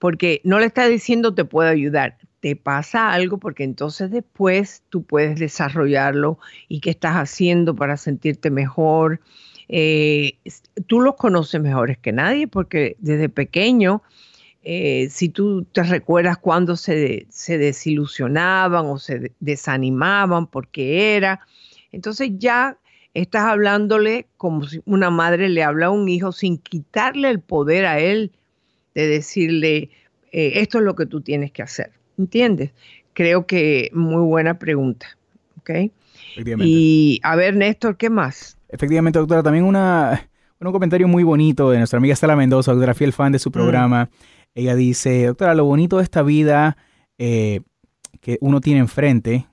[0.00, 2.18] Porque no le está diciendo te puedo ayudar.
[2.40, 8.50] Te pasa algo porque entonces después tú puedes desarrollarlo y qué estás haciendo para sentirte
[8.50, 9.20] mejor.
[9.68, 10.38] Eh,
[10.88, 14.02] tú los conoces mejores que nadie porque desde pequeño,
[14.64, 21.46] eh, si tú te recuerdas cuando se, se desilusionaban o se desanimaban porque era,
[21.92, 22.76] entonces ya
[23.14, 27.86] estás hablándole como si una madre le habla a un hijo sin quitarle el poder
[27.86, 28.32] a él
[28.94, 29.90] de decirle,
[30.32, 31.92] eh, esto es lo que tú tienes que hacer.
[32.18, 32.72] ¿Entiendes?
[33.12, 35.06] Creo que muy buena pregunta.
[35.58, 35.70] ¿Ok?
[36.36, 38.56] Y a ver, Néstor, ¿qué más?
[38.68, 40.28] Efectivamente, doctora, también una,
[40.60, 43.52] un comentario muy bonito de nuestra amiga Estela Mendoza, doctora fiel fan de su mm.
[43.52, 44.10] programa.
[44.54, 46.76] Ella dice, doctora, lo bonito de esta vida
[47.18, 47.60] eh,
[48.20, 49.46] que uno tiene enfrente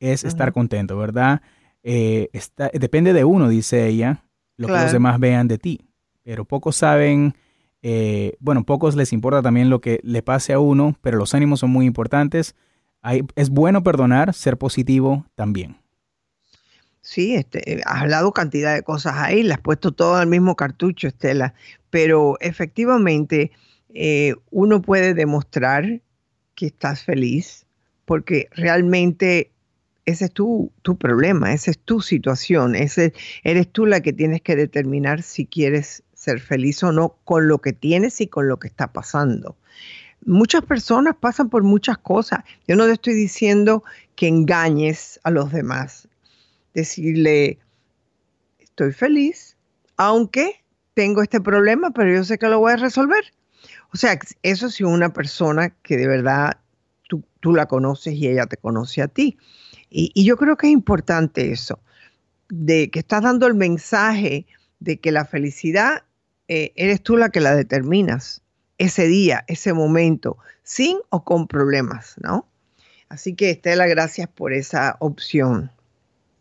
[0.00, 1.42] es estar contento, ¿verdad?
[1.82, 4.24] Eh, está, depende de uno, dice ella,
[4.56, 5.80] lo que los demás vean de ti.
[6.22, 7.34] Pero pocos saben,
[7.82, 11.60] eh, bueno, pocos les importa también lo que le pase a uno, pero los ánimos
[11.60, 12.54] son muy importantes.
[13.00, 15.76] Hay, es bueno perdonar, ser positivo también.
[17.00, 21.08] Sí, este, has hablado cantidad de cosas ahí, le has puesto todo al mismo cartucho,
[21.08, 21.54] Estela,
[21.90, 23.50] pero efectivamente
[23.92, 26.00] eh, uno puede demostrar
[26.54, 27.66] que estás feliz
[28.04, 29.51] porque realmente
[30.04, 33.12] ese es tu, tu, problema, esa es tu situación, ese,
[33.44, 37.58] eres tú la que tienes que determinar si quieres ser feliz o no con lo
[37.58, 39.56] que tienes y con lo que está pasando.
[40.24, 42.44] Muchas personas pasan por muchas cosas.
[42.68, 43.82] Yo no te estoy diciendo
[44.14, 46.06] que engañes a los demás.
[46.74, 47.58] Decirle,
[48.60, 49.56] estoy feliz,
[49.96, 50.62] aunque
[50.94, 53.24] tengo este problema, pero yo sé que lo voy a resolver.
[53.92, 56.58] O sea, eso es una persona que de verdad
[57.08, 59.38] tú, tú la conoces y ella te conoce a ti.
[59.92, 61.78] Y, yo creo que es importante eso,
[62.48, 64.46] de que estás dando el mensaje
[64.80, 66.04] de que la felicidad
[66.48, 68.42] eh, eres tú la que la determinas
[68.78, 72.48] ese día, ese momento, sin o con problemas, ¿no?
[73.08, 75.70] Así que Estela, gracias por esa opción.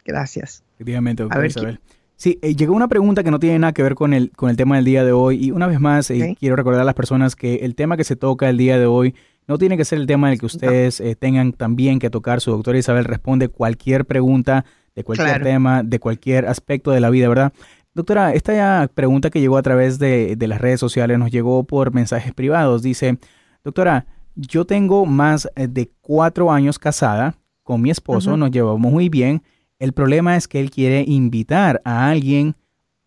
[0.05, 0.63] Gracias.
[0.75, 1.79] Efectivamente, doctora Isabel.
[2.15, 4.55] Sí, eh, llegó una pregunta que no tiene nada que ver con el, con el
[4.55, 5.43] tema del día de hoy.
[5.43, 8.15] Y una vez más, eh, quiero recordar a las personas que el tema que se
[8.15, 9.15] toca el día de hoy
[9.47, 12.41] no tiene que ser el tema en el que ustedes eh, tengan también que tocar.
[12.41, 14.65] Su doctora Isabel responde cualquier pregunta
[14.95, 17.53] de cualquier tema, de cualquier aspecto de la vida, ¿verdad?
[17.93, 21.93] Doctora, esta pregunta que llegó a través de, de, las redes sociales nos llegó por
[21.93, 22.81] mensajes privados.
[22.81, 23.17] Dice,
[23.63, 29.43] doctora, yo tengo más de cuatro años casada con mi esposo, nos llevamos muy bien.
[29.79, 32.55] El problema es que él quiere invitar a alguien,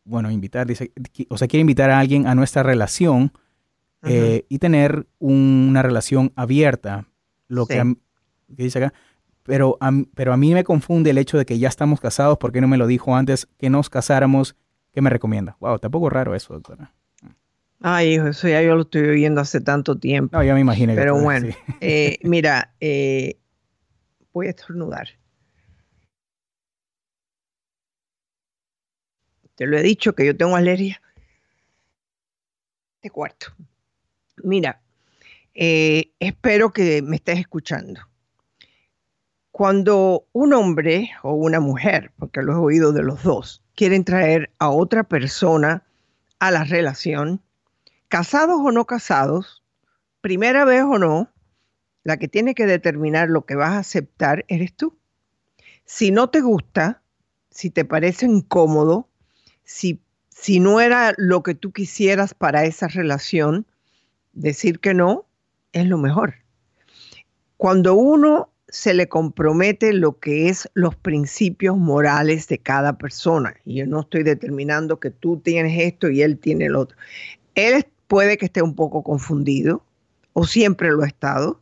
[0.04, 0.92] bueno, invitar, dice,
[1.28, 3.32] o sea, quiere invitar a alguien a nuestra relación
[4.04, 7.06] eh, y tener una relación abierta.
[7.48, 7.96] Lo que,
[8.48, 8.94] dice acá,
[9.42, 12.52] pero a, pero a mí me confunde el hecho de que ya estamos casados, ¿por
[12.52, 14.56] qué no me lo dijo antes que nos casáramos?
[14.92, 15.56] ¿Qué me recomienda?
[15.60, 16.92] Wow, tampoco raro eso, doctora.
[17.80, 20.34] Ay, hijo, eso ya yo lo estoy oyendo hace tanto tiempo.
[20.34, 20.94] No, ya me imagino.
[20.94, 23.38] Pero bueno, eh, mira, eh,
[24.32, 25.08] voy a estornudar.
[29.54, 31.00] Te lo he dicho que yo tengo alergia.
[33.02, 33.48] De cuarto.
[34.44, 34.82] Mira,
[35.54, 38.00] eh, espero que me estés escuchando.
[39.50, 44.50] Cuando un hombre o una mujer, porque lo he oído de los dos, quieren traer
[44.58, 45.84] a otra persona
[46.40, 47.40] a la relación,
[48.08, 49.62] casados o no casados,
[50.20, 51.32] primera vez o no,
[52.02, 54.98] la que tiene que determinar lo que vas a aceptar eres tú.
[55.86, 57.00] Si no te gusta,
[57.50, 59.08] si te parece incómodo,
[59.62, 63.66] si, si no era lo que tú quisieras para esa relación,
[64.34, 65.26] decir que no
[65.72, 66.34] es lo mejor.
[67.56, 73.54] Cuando uno se le compromete lo que es los principios morales de cada persona.
[73.64, 76.96] Y yo no estoy determinando que tú tienes esto y él tiene el otro.
[77.54, 79.84] Él puede que esté un poco confundido
[80.32, 81.60] o siempre lo ha estado.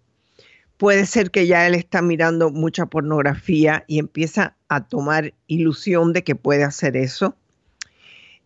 [0.79, 6.25] Puede ser que ya él está mirando mucha pornografía y empieza a tomar ilusión de
[6.25, 7.37] que puede hacer eso.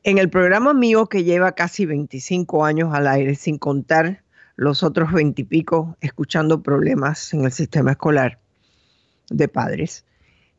[0.06, 4.22] En el programa mío que lleva casi 25 años al aire, sin contar
[4.54, 8.38] los otros 20 y pico escuchando problemas en el sistema escolar,
[9.30, 10.04] de padres.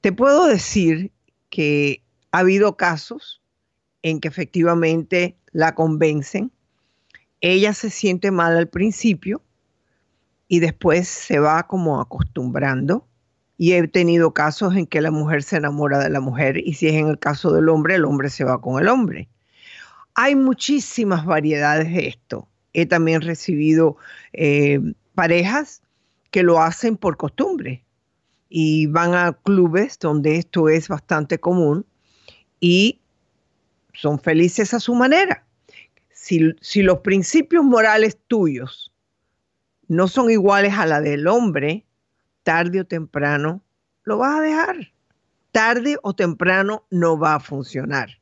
[0.02, 1.14] Te puedo decir
[1.50, 3.42] que ha habido casos
[4.02, 6.52] en que efectivamente la convencen,
[7.40, 9.42] ella se siente mal al principio
[10.50, 13.08] y después se va como acostumbrando.
[13.58, 16.90] Y he tenido casos en que la mujer se enamora de la mujer y si
[16.90, 19.30] es en el caso del hombre, el hombre se va con el hombre.
[20.20, 22.48] Hay muchísimas variedades de esto.
[22.74, 23.98] He también recibido
[24.34, 24.80] eh,
[25.14, 25.84] parejas
[26.32, 27.86] que lo hacen por costumbre
[28.50, 31.86] y van a clubes donde esto es bastante común
[32.60, 33.00] y
[33.94, 35.46] son felices a su manera.
[36.10, 38.92] Si, si, los principios morales tuyos
[39.88, 41.86] no son iguales a la del hombre,
[42.42, 43.62] tarde o temprano
[44.04, 44.94] lo vas a dejar.
[45.52, 48.18] Tarde o temprano no va a funcionar.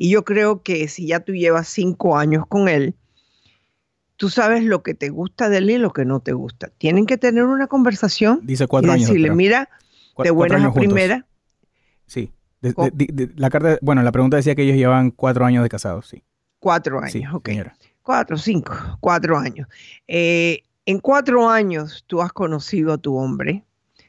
[0.00, 2.94] Y yo creo que si ya tú llevas cinco años con él,
[4.16, 6.70] tú sabes lo que te gusta de él y lo que no te gusta.
[6.78, 8.38] Tienen que tener una conversación.
[8.44, 9.68] Dice cuatro y decirle, mira,
[10.16, 11.26] de buenas a primera.
[12.06, 12.32] Sí.
[12.60, 16.22] la carta, bueno, la pregunta decía que ellos llevan cuatro años de casados, sí.
[16.60, 17.50] Cuatro años, ok.
[18.02, 19.66] Cuatro, cinco, cuatro años.
[20.06, 23.64] Eh, en cuatro años tú has conocido a tu hombre.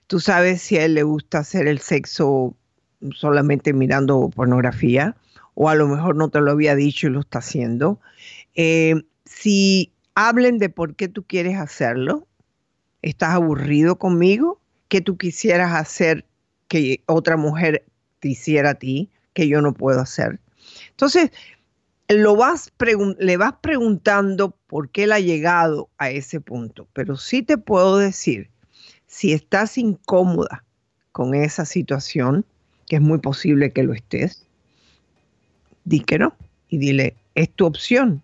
[0.06, 2.56] Tú sabes si a él le gusta hacer el sexo
[3.12, 5.16] solamente mirando pornografía,
[5.62, 8.00] o a lo mejor no te lo había dicho y lo está haciendo.
[8.56, 8.96] Eh,
[9.26, 12.26] si hablen de por qué tú quieres hacerlo.
[13.02, 14.62] ¿Estás aburrido conmigo?
[14.88, 16.26] ¿Qué tú quisieras hacer
[16.70, 17.84] que otra mujer
[18.22, 20.40] te hiciera a ti, que yo no puedo hacer?
[20.92, 21.30] Entonces,
[22.08, 22.72] lo vas
[23.18, 27.98] le vas preguntando por qué él ha llegado a ese punto, pero sí te puedo
[27.98, 28.50] decir,
[29.08, 30.64] si estás incómoda
[31.12, 32.46] con esa situación,
[32.88, 34.49] que es muy posible que lo estés,
[35.90, 36.36] di que no
[36.70, 38.22] y dile, es tu opción,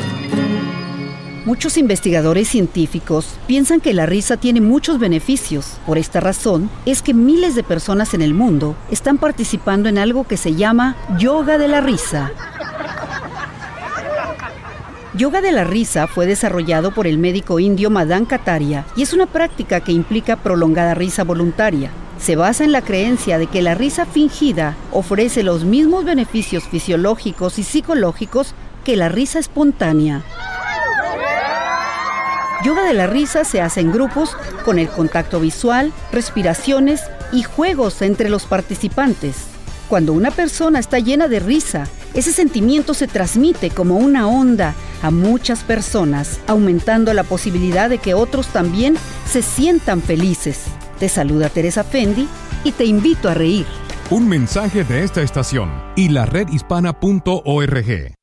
[1.46, 5.78] Muchos investigadores científicos piensan que la risa tiene muchos beneficios.
[5.86, 10.28] Por esta razón es que miles de personas en el mundo están participando en algo
[10.28, 12.34] que se llama yoga de la risa.
[15.14, 19.28] Yoga de la risa fue desarrollado por el médico indio Madan Kataria y es una
[19.28, 21.90] práctica que implica prolongada risa voluntaria.
[22.20, 27.60] Se basa en la creencia de que la risa fingida ofrece los mismos beneficios fisiológicos
[27.60, 28.54] y psicológicos
[28.96, 30.24] la risa espontánea.
[32.64, 34.36] Yoga de la risa se hace en grupos
[34.66, 39.48] con el contacto visual, respiraciones y juegos entre los participantes.
[39.88, 45.10] Cuando una persona está llena de risa, ese sentimiento se transmite como una onda a
[45.10, 50.66] muchas personas, aumentando la posibilidad de que otros también se sientan felices.
[51.00, 52.28] Te saluda Teresa Fendi
[52.64, 53.66] y te invito a reír.
[54.10, 58.19] Un mensaje de esta estación y la redhispana.org.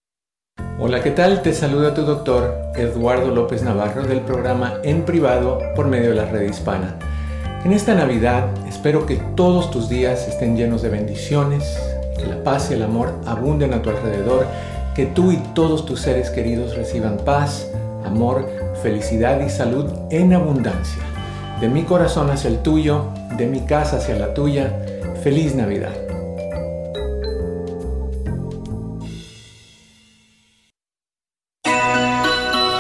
[0.79, 1.41] Hola, ¿qué tal?
[1.41, 6.27] Te saluda tu doctor Eduardo López Navarro del programa En Privado por medio de la
[6.27, 6.97] red hispana.
[7.65, 11.81] En esta Navidad espero que todos tus días estén llenos de bendiciones,
[12.19, 14.47] que la paz y el amor abunden a tu alrededor
[14.95, 17.71] que tú y todos tus seres queridos reciban paz,
[18.05, 18.47] amor,
[18.83, 21.03] felicidad y salud en abundancia.
[21.59, 23.07] De mi corazón hacia el tuyo,
[23.39, 24.79] de mi casa hacia la tuya,
[25.23, 26.06] feliz Navidad.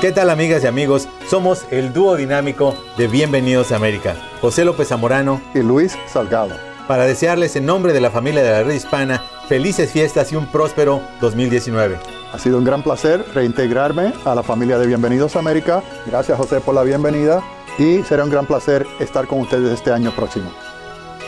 [0.06, 1.08] ¿Qué tal amigas y amigos?
[1.28, 6.54] Somos el dúo dinámico de Bienvenidos a América, José López Zamorano y Luis Salgado.
[6.86, 10.46] Para desearles en nombre de la familia de la red hispana felices fiestas y un
[10.46, 11.98] próspero 2019.
[12.32, 15.82] Ha sido un gran placer reintegrarme a la familia de Bienvenidos a América.
[16.06, 17.42] Gracias José por la bienvenida
[17.76, 20.52] y será un gran placer estar con ustedes este año próximo.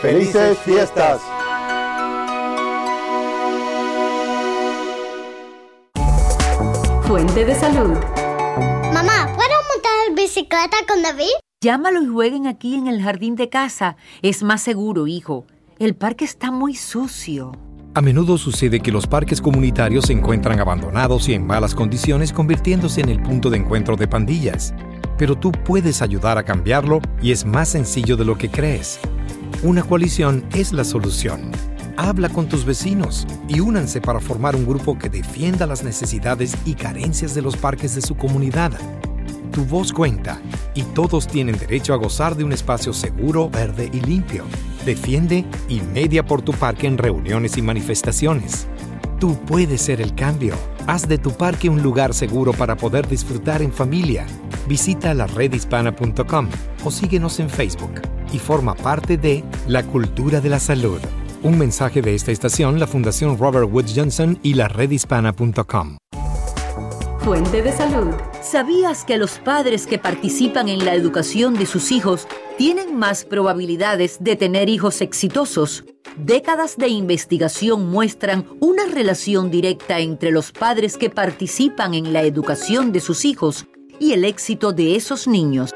[0.01, 1.19] ¡Felices fiestas!
[7.05, 7.97] Fuente de salud.
[10.29, 11.39] Mamá, ¿puedo montar bicicleta con David?
[11.61, 13.97] Llámalo y jueguen aquí en el jardín de casa.
[14.21, 15.45] Es más seguro, hijo.
[15.79, 17.51] El parque está muy sucio.
[17.95, 23.01] A menudo sucede que los parques comunitarios se encuentran abandonados y en malas condiciones convirtiéndose
[23.01, 24.73] en el punto de encuentro de pandillas.
[25.17, 28.99] Pero tú puedes ayudar a cambiarlo y es más sencillo de lo que crees.
[29.63, 31.51] Una coalición es la solución.
[31.97, 36.75] Habla con tus vecinos y únanse para formar un grupo que defienda las necesidades y
[36.75, 38.71] carencias de los parques de su comunidad.
[39.51, 40.39] Tu voz cuenta
[40.75, 44.43] y todos tienen derecho a gozar de un espacio seguro, verde y limpio.
[44.85, 48.67] Defiende y media por tu parque en reuniones y manifestaciones.
[49.19, 50.55] Tú puedes ser el cambio.
[50.87, 54.25] Haz de tu parque un lugar seguro para poder disfrutar en familia.
[54.67, 56.47] Visita la redhispana.com
[56.85, 60.99] o síguenos en Facebook y forma parte de La Cultura de la Salud.
[61.41, 65.97] Un mensaje de esta estación, la Fundación Robert Wood Johnson y la redhispana.com.
[67.19, 68.13] Fuente de salud.
[68.41, 74.23] ¿Sabías que los padres que participan en la educación de sus hijos tienen más probabilidades
[74.23, 75.83] de tener hijos exitosos?
[76.17, 82.91] Décadas de investigación muestran una relación directa entre los padres que participan en la educación
[82.91, 83.67] de sus hijos
[83.99, 85.75] y el éxito de esos niños.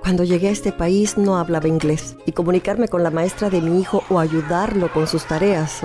[0.00, 3.80] Cuando llegué a este país no hablaba inglés y comunicarme con la maestra de mi
[3.80, 5.82] hijo o ayudarlo con sus tareas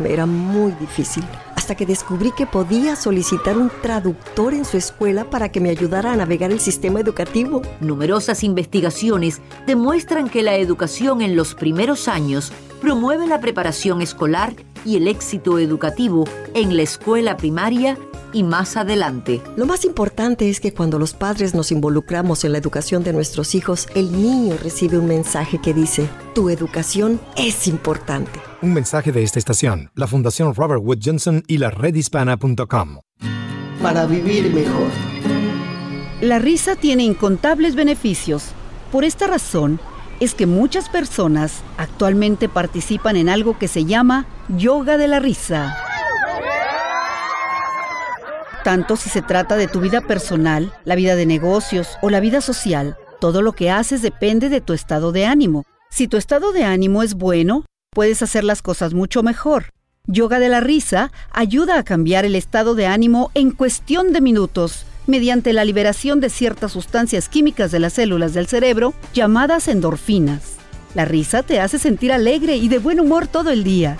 [0.00, 1.24] me era muy difícil
[1.60, 6.10] hasta que descubrí que podía solicitar un traductor en su escuela para que me ayudara
[6.10, 7.60] a navegar el sistema educativo.
[7.82, 12.50] Numerosas investigaciones demuestran que la educación en los primeros años
[12.80, 14.54] promueve la preparación escolar
[14.86, 17.98] y el éxito educativo en la escuela primaria
[18.32, 19.40] y más adelante.
[19.56, 23.54] Lo más importante es que cuando los padres nos involucramos en la educación de nuestros
[23.54, 28.40] hijos, el niño recibe un mensaje que dice, tu educación es importante.
[28.62, 33.00] Un mensaje de esta estación, la Fundación Robert Wood Johnson y la redhispana.com.
[33.82, 34.90] Para vivir mejor.
[36.20, 38.52] La risa tiene incontables beneficios.
[38.92, 39.80] Por esta razón,
[40.20, 45.74] es que muchas personas actualmente participan en algo que se llama yoga de la risa.
[48.64, 52.40] Tanto si se trata de tu vida personal, la vida de negocios o la vida
[52.40, 55.64] social, todo lo que haces depende de tu estado de ánimo.
[55.90, 59.70] Si tu estado de ánimo es bueno, puedes hacer las cosas mucho mejor.
[60.06, 64.84] Yoga de la risa ayuda a cambiar el estado de ánimo en cuestión de minutos
[65.06, 70.56] mediante la liberación de ciertas sustancias químicas de las células del cerebro llamadas endorfinas.
[70.94, 73.96] La risa te hace sentir alegre y de buen humor todo el día.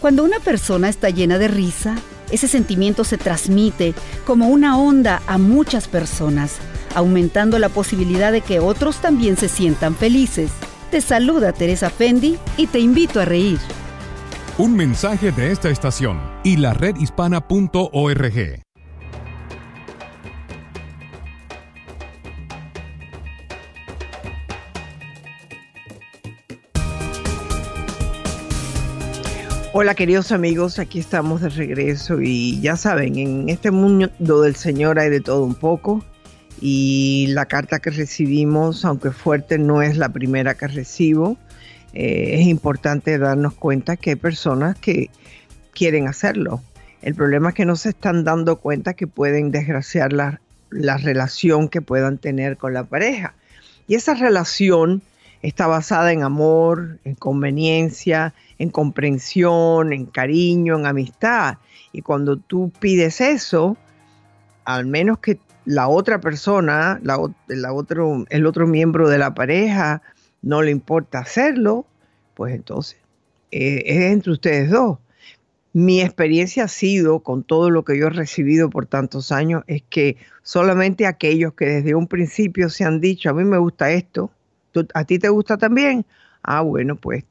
[0.00, 1.96] Cuando una persona está llena de risa,
[2.30, 3.94] ese sentimiento se transmite
[4.26, 6.56] como una onda a muchas personas,
[6.94, 10.50] aumentando la posibilidad de que otros también se sientan felices.
[10.90, 13.58] Te saluda Teresa Fendi y te invito a reír.
[14.58, 18.69] Un mensaje de esta estación y la redhispana.org.
[29.72, 34.98] Hola queridos amigos, aquí estamos de regreso y ya saben, en este mundo del Señor
[34.98, 36.04] hay de todo un poco
[36.60, 41.36] y la carta que recibimos, aunque fuerte, no es la primera que recibo.
[41.92, 45.08] Eh, es importante darnos cuenta que hay personas que
[45.72, 46.60] quieren hacerlo.
[47.00, 50.40] El problema es que no se están dando cuenta que pueden desgraciar la,
[50.70, 53.34] la relación que puedan tener con la pareja.
[53.86, 55.00] Y esa relación
[55.42, 61.58] está basada en amor, en conveniencia, en comprensión, en cariño, en amistad.
[61.92, 63.76] Y cuando tú pides eso,
[64.64, 67.18] al menos que la otra persona, la,
[67.72, 70.02] otro, el otro miembro de la pareja,
[70.42, 71.86] no le importa hacerlo,
[72.34, 72.98] pues entonces
[73.50, 74.98] eh, es entre ustedes dos.
[75.72, 79.82] Mi experiencia ha sido, con todo lo que yo he recibido por tantos años, es
[79.88, 84.32] que solamente aquellos que desde un principio se han dicho, a mí me gusta esto,
[84.94, 86.04] ¿a ti te gusta también?
[86.42, 87.24] Ah, bueno, pues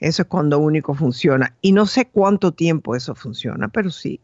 [0.00, 1.54] eso es cuando único funciona.
[1.60, 4.20] Y no sé cuánto tiempo eso funciona, pero sí.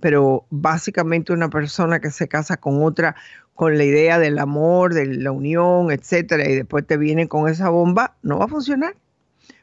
[0.00, 3.14] Pero básicamente una persona que se casa con otra
[3.54, 7.68] con la idea del amor, de la unión, etcétera, y después te viene con esa
[7.68, 8.96] bomba, no va a funcionar.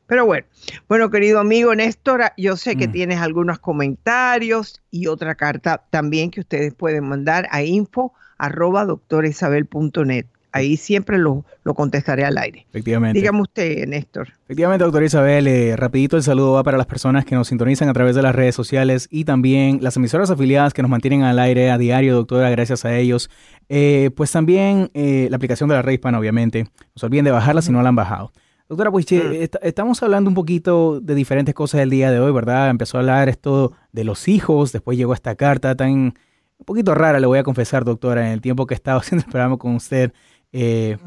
[0.08, 0.46] Pero bueno,
[0.88, 2.92] bueno, querido amigo Néstor, yo sé que mm.
[2.92, 10.26] tienes algunos comentarios y otra carta también que ustedes pueden mandar a info arroba doctorisabel.net
[10.52, 11.46] ahí siempre lo,
[11.76, 12.66] contestaré al aire.
[12.70, 13.20] Efectivamente.
[13.20, 14.30] Dígame usted, Néstor.
[14.46, 17.94] Efectivamente, doctora Isabel, eh, rapidito el saludo va para las personas que nos sintonizan a
[17.94, 21.72] través de las redes sociales y también las emisoras afiliadas que nos mantienen al aire
[21.72, 23.30] a diario, doctora, gracias a ellos.
[23.70, 26.64] Eh, pues también eh, la aplicación de la red hispana, obviamente.
[26.64, 28.32] No se olviden de bajarla si no la han bajado.
[28.68, 32.70] Doctora, pues estamos hablando un poquito de diferentes cosas del día de hoy, ¿verdad?
[32.70, 36.14] Empezó a hablar esto de los hijos, después llegó esta carta tan
[36.62, 39.26] un poquito rara, le voy a confesar, doctora, en el tiempo que he estado haciendo
[39.26, 40.14] el programa con usted.
[40.54, 40.98] Eh,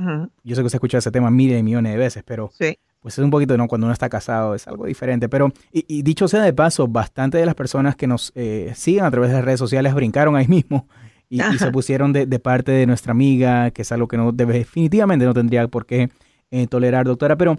[0.43, 2.51] yo sé que usted ha escuchado ese tema miles y millones de veces, pero
[3.01, 3.69] pues es un poquito, ¿no?
[3.69, 5.29] Cuando uno está casado es algo diferente.
[5.29, 9.11] Pero, y, dicho sea de paso, bastante de las personas que nos eh, siguen a
[9.11, 10.89] través de las redes sociales brincaron ahí mismo
[11.29, 15.35] y, se pusieron de, parte de nuestra amiga, que es algo que no definitivamente no
[15.35, 16.09] tendría por qué
[16.51, 17.37] eh, tolerar, doctora.
[17.37, 17.59] Pero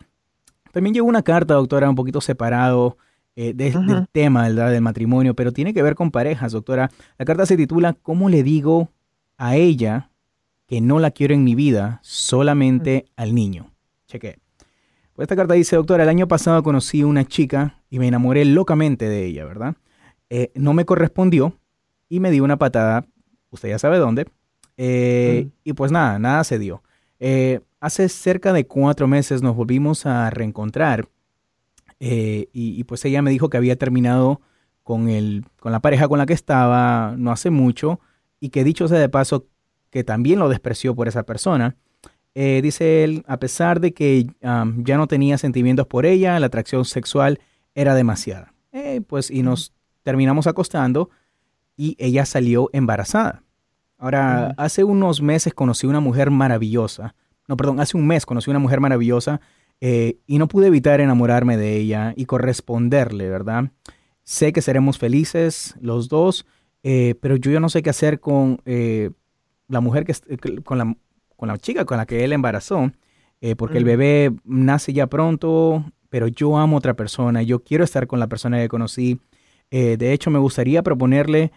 [0.71, 2.97] también llegó una carta, doctora, un poquito separado.
[3.35, 4.71] del tema ¿verdad?
[4.71, 6.89] del matrimonio, pero tiene que ver con parejas, doctora.
[7.17, 8.89] La carta se titula ¿Cómo le digo
[9.37, 10.09] a ella
[10.67, 13.71] que no la quiero en mi vida, solamente al niño.
[14.07, 14.39] Cheque.
[15.13, 18.43] Pues esta carta dice, doctora, el año pasado conocí a una chica y me enamoré
[18.43, 19.75] locamente de ella, ¿verdad?
[20.29, 21.57] Eh, no me correspondió
[22.09, 23.05] y me dio una patada,
[23.49, 24.27] usted ya sabe dónde,
[24.77, 26.83] eh, y pues nada, nada se dio.
[27.19, 31.07] Eh, hace cerca de cuatro meses nos volvimos a reencontrar
[31.97, 34.41] y, y, pues ella me dijo que había terminado
[34.83, 37.99] con, el, con la pareja con la que estaba no hace mucho
[38.39, 39.47] y que dicho sea de paso,
[39.95, 41.77] que también lo despreció por esa persona.
[42.33, 46.83] Eh, dice él, a pesar de que ya no tenía sentimientos por ella, la atracción
[46.83, 47.39] sexual
[47.75, 48.53] era demasiada.
[48.73, 49.71] Eh, pues y nos
[50.03, 51.11] terminamos acostando
[51.77, 53.43] y ella salió embarazada.
[53.97, 57.15] Ahora, hace unos meses conocí una mujer maravillosa.
[57.47, 59.39] No, perdón, hace un mes conocí una mujer maravillosa
[59.79, 63.71] eh, y no pude evitar enamorarme de ella y corresponderle, ¿verdad?
[64.25, 66.45] Sé que seremos felices los dos,
[66.81, 68.61] pero yo ya no sé qué hacer con
[69.67, 70.95] la mujer que eh, con la,
[71.35, 72.91] con la chica con la que él embarazó,
[73.41, 77.83] eh, porque el bebé nace ya pronto, pero yo amo a otra persona, yo quiero
[77.83, 79.19] estar con la persona que conocí.
[79.71, 81.51] Eh, de hecho, me gustaría proponerle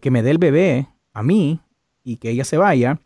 [0.00, 1.60] que me dé el bebé a mí
[2.02, 3.00] y que ella se vaya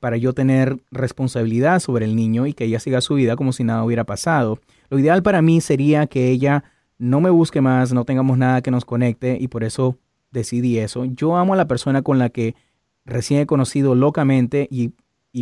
[0.00, 3.62] para yo tener responsabilidad sobre el niño y que ella siga su vida como si
[3.62, 4.58] nada hubiera pasado.
[4.88, 6.64] Lo ideal para mí sería que ella
[6.98, 9.98] no me busque más, no tengamos nada que nos conecte y por eso
[10.32, 11.04] decidí eso.
[11.04, 12.56] Yo amo a la persona con la que
[13.04, 14.92] recién he conocido locamente y,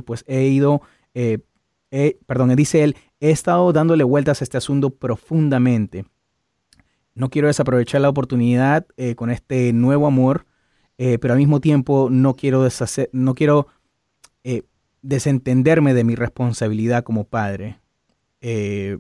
[0.03, 0.83] pues he ido,
[1.15, 6.05] eh, perdón, dice él, he estado dándole vueltas a este asunto profundamente.
[7.15, 10.47] No quiero desaprovechar la oportunidad eh, con este nuevo amor,
[10.99, 13.69] eh, pero al mismo tiempo no quiero deshacer, no quiero
[15.01, 17.79] desentenderme de mi responsabilidad como padre.
[18.41, 18.99] ¡Qué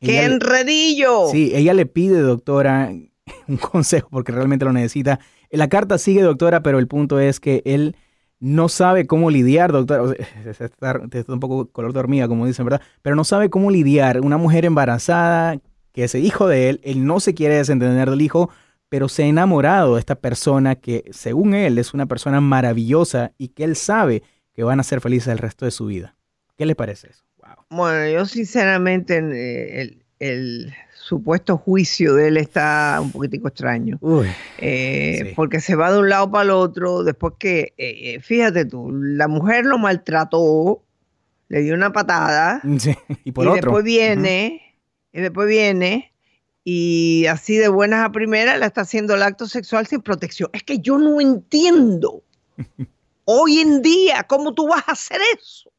[0.00, 1.28] enredillo!
[1.30, 2.92] sí, ella le pide, doctora,
[3.48, 5.20] un consejo porque realmente lo necesita.
[5.56, 7.96] La carta sigue, doctora, pero el punto es que él
[8.40, 10.14] no sabe cómo lidiar, doctora.
[10.58, 12.82] Está, un poco color de hormiga, como dicen, ¿verdad?
[13.02, 14.20] Pero no sabe cómo lidiar.
[14.20, 15.58] Una mujer embarazada,
[15.92, 18.50] que es el hijo de él, él no se quiere desentender del hijo,
[18.88, 23.48] pero se ha enamorado de esta persona que, según él, es una persona maravillosa y
[23.48, 26.16] que él sabe que van a ser felices el resto de su vida.
[26.56, 27.24] ¿Qué le parece eso?
[27.70, 33.98] Bueno, yo sinceramente, eh, el supuesto juicio de él está un poquitico extraño.
[34.58, 38.64] Eh, porque se va de un lado para el otro, después que, eh, eh, fíjate
[38.64, 40.82] tú, la mujer lo maltrató,
[41.48, 42.62] le dio una patada,
[43.24, 44.78] y, por después viene,
[45.12, 46.14] y después viene
[46.64, 50.48] y así de buenas a primeras la está haciendo el acto sexual sin protección.
[50.54, 52.22] Es que yo no entiendo
[53.26, 55.70] hoy en día cómo tú vas a hacer eso.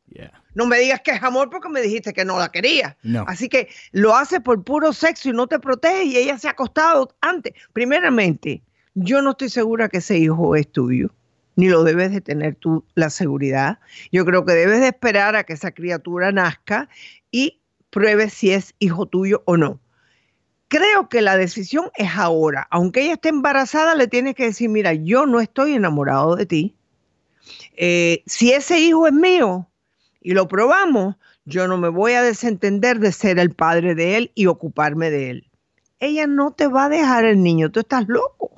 [0.53, 2.97] No me digas que es amor porque me dijiste que no la quería.
[3.27, 6.51] Así que lo hace por puro sexo y no te protege y ella se ha
[6.51, 7.53] acostado antes.
[7.73, 8.63] Primeramente,
[8.93, 11.13] yo no estoy segura que ese hijo es tuyo,
[11.57, 13.79] ni lo debes de tener tú la seguridad.
[14.11, 16.87] Yo creo que debes de esperar a que esa criatura nazca
[17.31, 17.59] y
[17.89, 19.81] pruebes si es hijo tuyo o no.
[20.69, 22.67] Creo que la decisión es ahora.
[22.71, 26.75] Aunque ella esté embarazada, le tienes que decir, mira, yo no estoy enamorado de ti.
[27.77, 29.69] Eh, si ese hijo es mío
[30.25, 34.31] y lo probamos, yo no me voy a desentender de ser el padre de él
[34.33, 35.51] y ocuparme de él.
[35.99, 38.51] Ella no te va a dejar el niño, tú estás loco.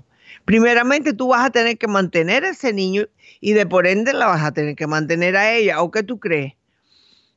[0.46, 3.08] Primeramente tú vas a tener que mantener a ese niño
[3.42, 5.82] y de por ende la vas a tener que mantener a ella.
[5.82, 6.54] ¿O qué tú crees?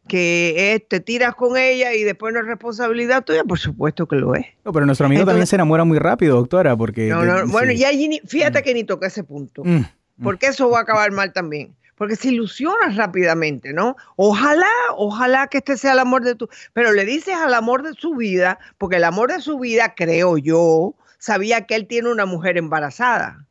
[0.07, 4.35] que te tiras con ella y después no es responsabilidad tuya, por supuesto que lo
[4.35, 4.47] es.
[4.64, 7.14] No, pero nuestro amigo también se enamora muy rápido, doctora, porque...
[7.47, 8.62] bueno, y allí, fíjate mm.
[8.62, 10.22] que ni toca ese punto, mm, mm.
[10.24, 13.95] porque eso va a acabar mal también, porque se ilusiona rápidamente, ¿no?
[14.17, 16.49] Ojalá, ojalá que este sea el amor de tu...
[16.73, 20.39] Pero le dices al amor de su vida, porque el amor de su vida, creo
[20.39, 23.45] yo, sabía que él tiene una mujer embarazada.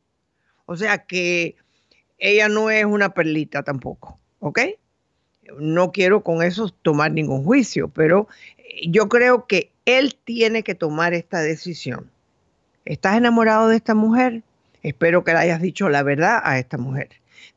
[0.65, 1.57] O sea que
[2.17, 4.61] ella no es una perlita tampoco, ¿ok?
[5.59, 8.27] no quiero con eso tomar ningún juicio, pero
[8.87, 12.09] yo creo que él tiene que tomar esta decisión.
[12.83, 14.41] ¿Estás enamorado de esta mujer?
[14.81, 17.09] Espero que le hayas dicho la verdad a esta mujer.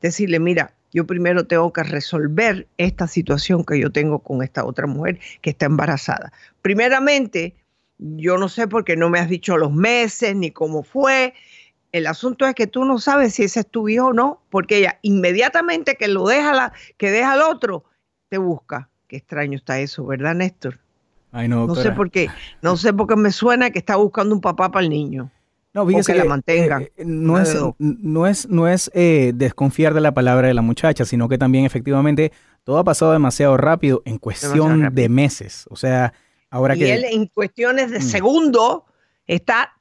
[0.03, 4.87] Decirle, mira, yo primero tengo que resolver esta situación que yo tengo con esta otra
[4.87, 6.33] mujer que está embarazada.
[6.61, 7.57] Primeramente,
[7.99, 11.35] yo no sé por qué no me has dicho los meses ni cómo fue.
[11.93, 14.79] El asunto es que tú no sabes si ese es tu hijo o no, porque
[14.79, 17.85] ella inmediatamente que lo deja, la, que deja al otro,
[18.29, 18.89] te busca.
[19.09, 20.79] Qué extraño está eso, ¿verdad, Néstor?
[21.33, 22.29] Ay, no, no sé por qué,
[22.61, 25.31] no sé por qué me suena que está buscando un papá para el niño.
[25.75, 26.83] No, fíjese que la mantenga.
[26.83, 30.63] Eh, eh, no, es, no, es, no es eh, desconfiar de la palabra de la
[30.63, 35.65] muchacha, sino que también efectivamente todo ha pasado demasiado rápido en cuestión de meses.
[35.71, 36.13] O sea,
[36.51, 36.89] ahora que...
[36.89, 38.03] Y él en cuestiones de mm.
[38.03, 38.85] segundo
[39.27, 39.73] está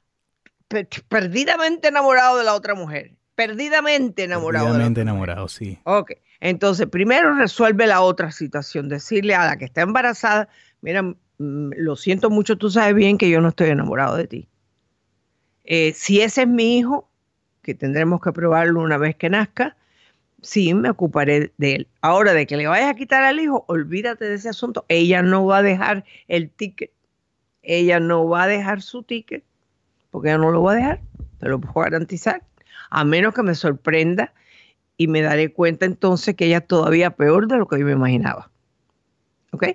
[1.08, 3.12] perdidamente enamorado de la otra mujer.
[3.34, 4.66] Perdidamente enamorado.
[4.66, 5.78] Perdidamente enamorado, sí.
[5.84, 6.12] Ok.
[6.40, 8.88] Entonces, primero resuelve la otra situación.
[8.88, 10.48] Decirle a la que está embarazada,
[10.80, 14.48] mira, mm, lo siento mucho, tú sabes bien que yo no estoy enamorado de ti.
[15.64, 17.08] Eh, si ese es mi hijo,
[17.62, 19.76] que tendremos que probarlo una vez que nazca,
[20.40, 21.88] sí, me ocuparé de él.
[22.00, 24.84] Ahora, de que le vayas a quitar al hijo, olvídate de ese asunto.
[24.88, 26.90] Ella no va a dejar el ticket.
[27.62, 29.44] Ella no va a dejar su ticket
[30.12, 31.00] porque ella no lo va a dejar,
[31.40, 32.42] te lo puedo garantizar,
[32.90, 34.32] a menos que me sorprenda
[34.98, 37.92] y me daré cuenta entonces que ella es todavía peor de lo que yo me
[37.92, 38.50] imaginaba.
[39.50, 39.68] ¿Ok?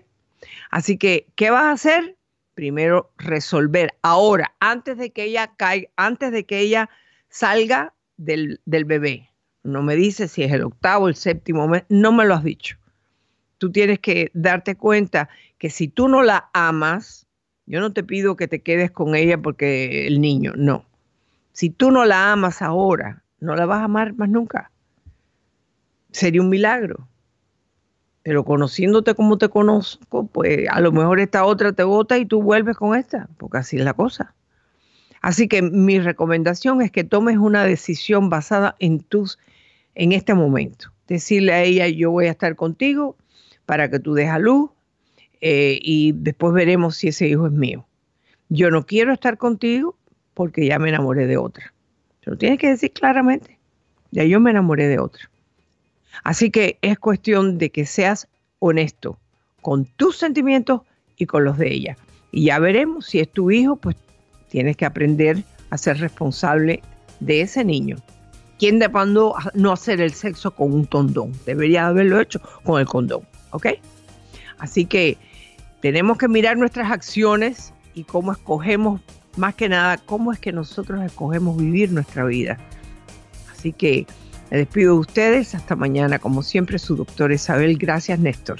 [0.69, 2.16] Así que, ¿qué vas a hacer?
[2.57, 3.93] Primero, resolver.
[4.01, 6.89] Ahora, antes de que ella caiga, antes de que ella
[7.29, 9.29] salga del, del bebé,
[9.61, 12.75] no me dice si es el octavo, el séptimo mes, no me lo has dicho.
[13.59, 15.29] Tú tienes que darte cuenta
[15.59, 17.27] que si tú no la amas,
[17.67, 20.83] yo no te pido que te quedes con ella porque el niño, no.
[21.51, 24.71] Si tú no la amas ahora, no la vas a amar más nunca.
[26.09, 27.07] Sería un milagro.
[28.27, 32.43] Pero conociéndote como te conozco, pues a lo mejor esta otra te vota y tú
[32.43, 34.35] vuelves con esta, porque así es la cosa.
[35.21, 39.39] Así que mi recomendación es que tomes una decisión basada en tus,
[39.95, 40.91] en este momento.
[41.07, 43.15] Decirle a ella, yo voy a estar contigo
[43.65, 44.71] para que tú dejes luz,
[45.39, 47.87] eh, y después veremos si ese hijo es mío.
[48.49, 49.95] Yo no quiero estar contigo
[50.33, 51.73] porque ya me enamoré de otra.
[52.25, 53.57] Se lo tienes que decir claramente.
[54.11, 55.29] Ya yo me enamoré de otra.
[56.23, 58.27] Así que es cuestión de que seas
[58.59, 59.17] honesto
[59.61, 60.81] con tus sentimientos
[61.17, 61.97] y con los de ella.
[62.31, 63.95] Y ya veremos si es tu hijo, pues
[64.49, 66.81] tienes que aprender a ser responsable
[67.19, 67.97] de ese niño.
[68.59, 71.31] ¿Quién de cuando no hacer el sexo con un condón?
[71.45, 73.67] Debería haberlo hecho con el condón, ¿ok?
[74.57, 75.17] Así que
[75.81, 79.01] tenemos que mirar nuestras acciones y cómo escogemos,
[79.35, 82.57] más que nada, cómo es que nosotros escogemos vivir nuestra vida.
[83.51, 84.07] Así que
[84.51, 85.55] me despido de ustedes.
[85.55, 86.19] Hasta mañana.
[86.19, 87.77] Como siempre, su doctor Isabel.
[87.77, 88.59] Gracias, Néstor.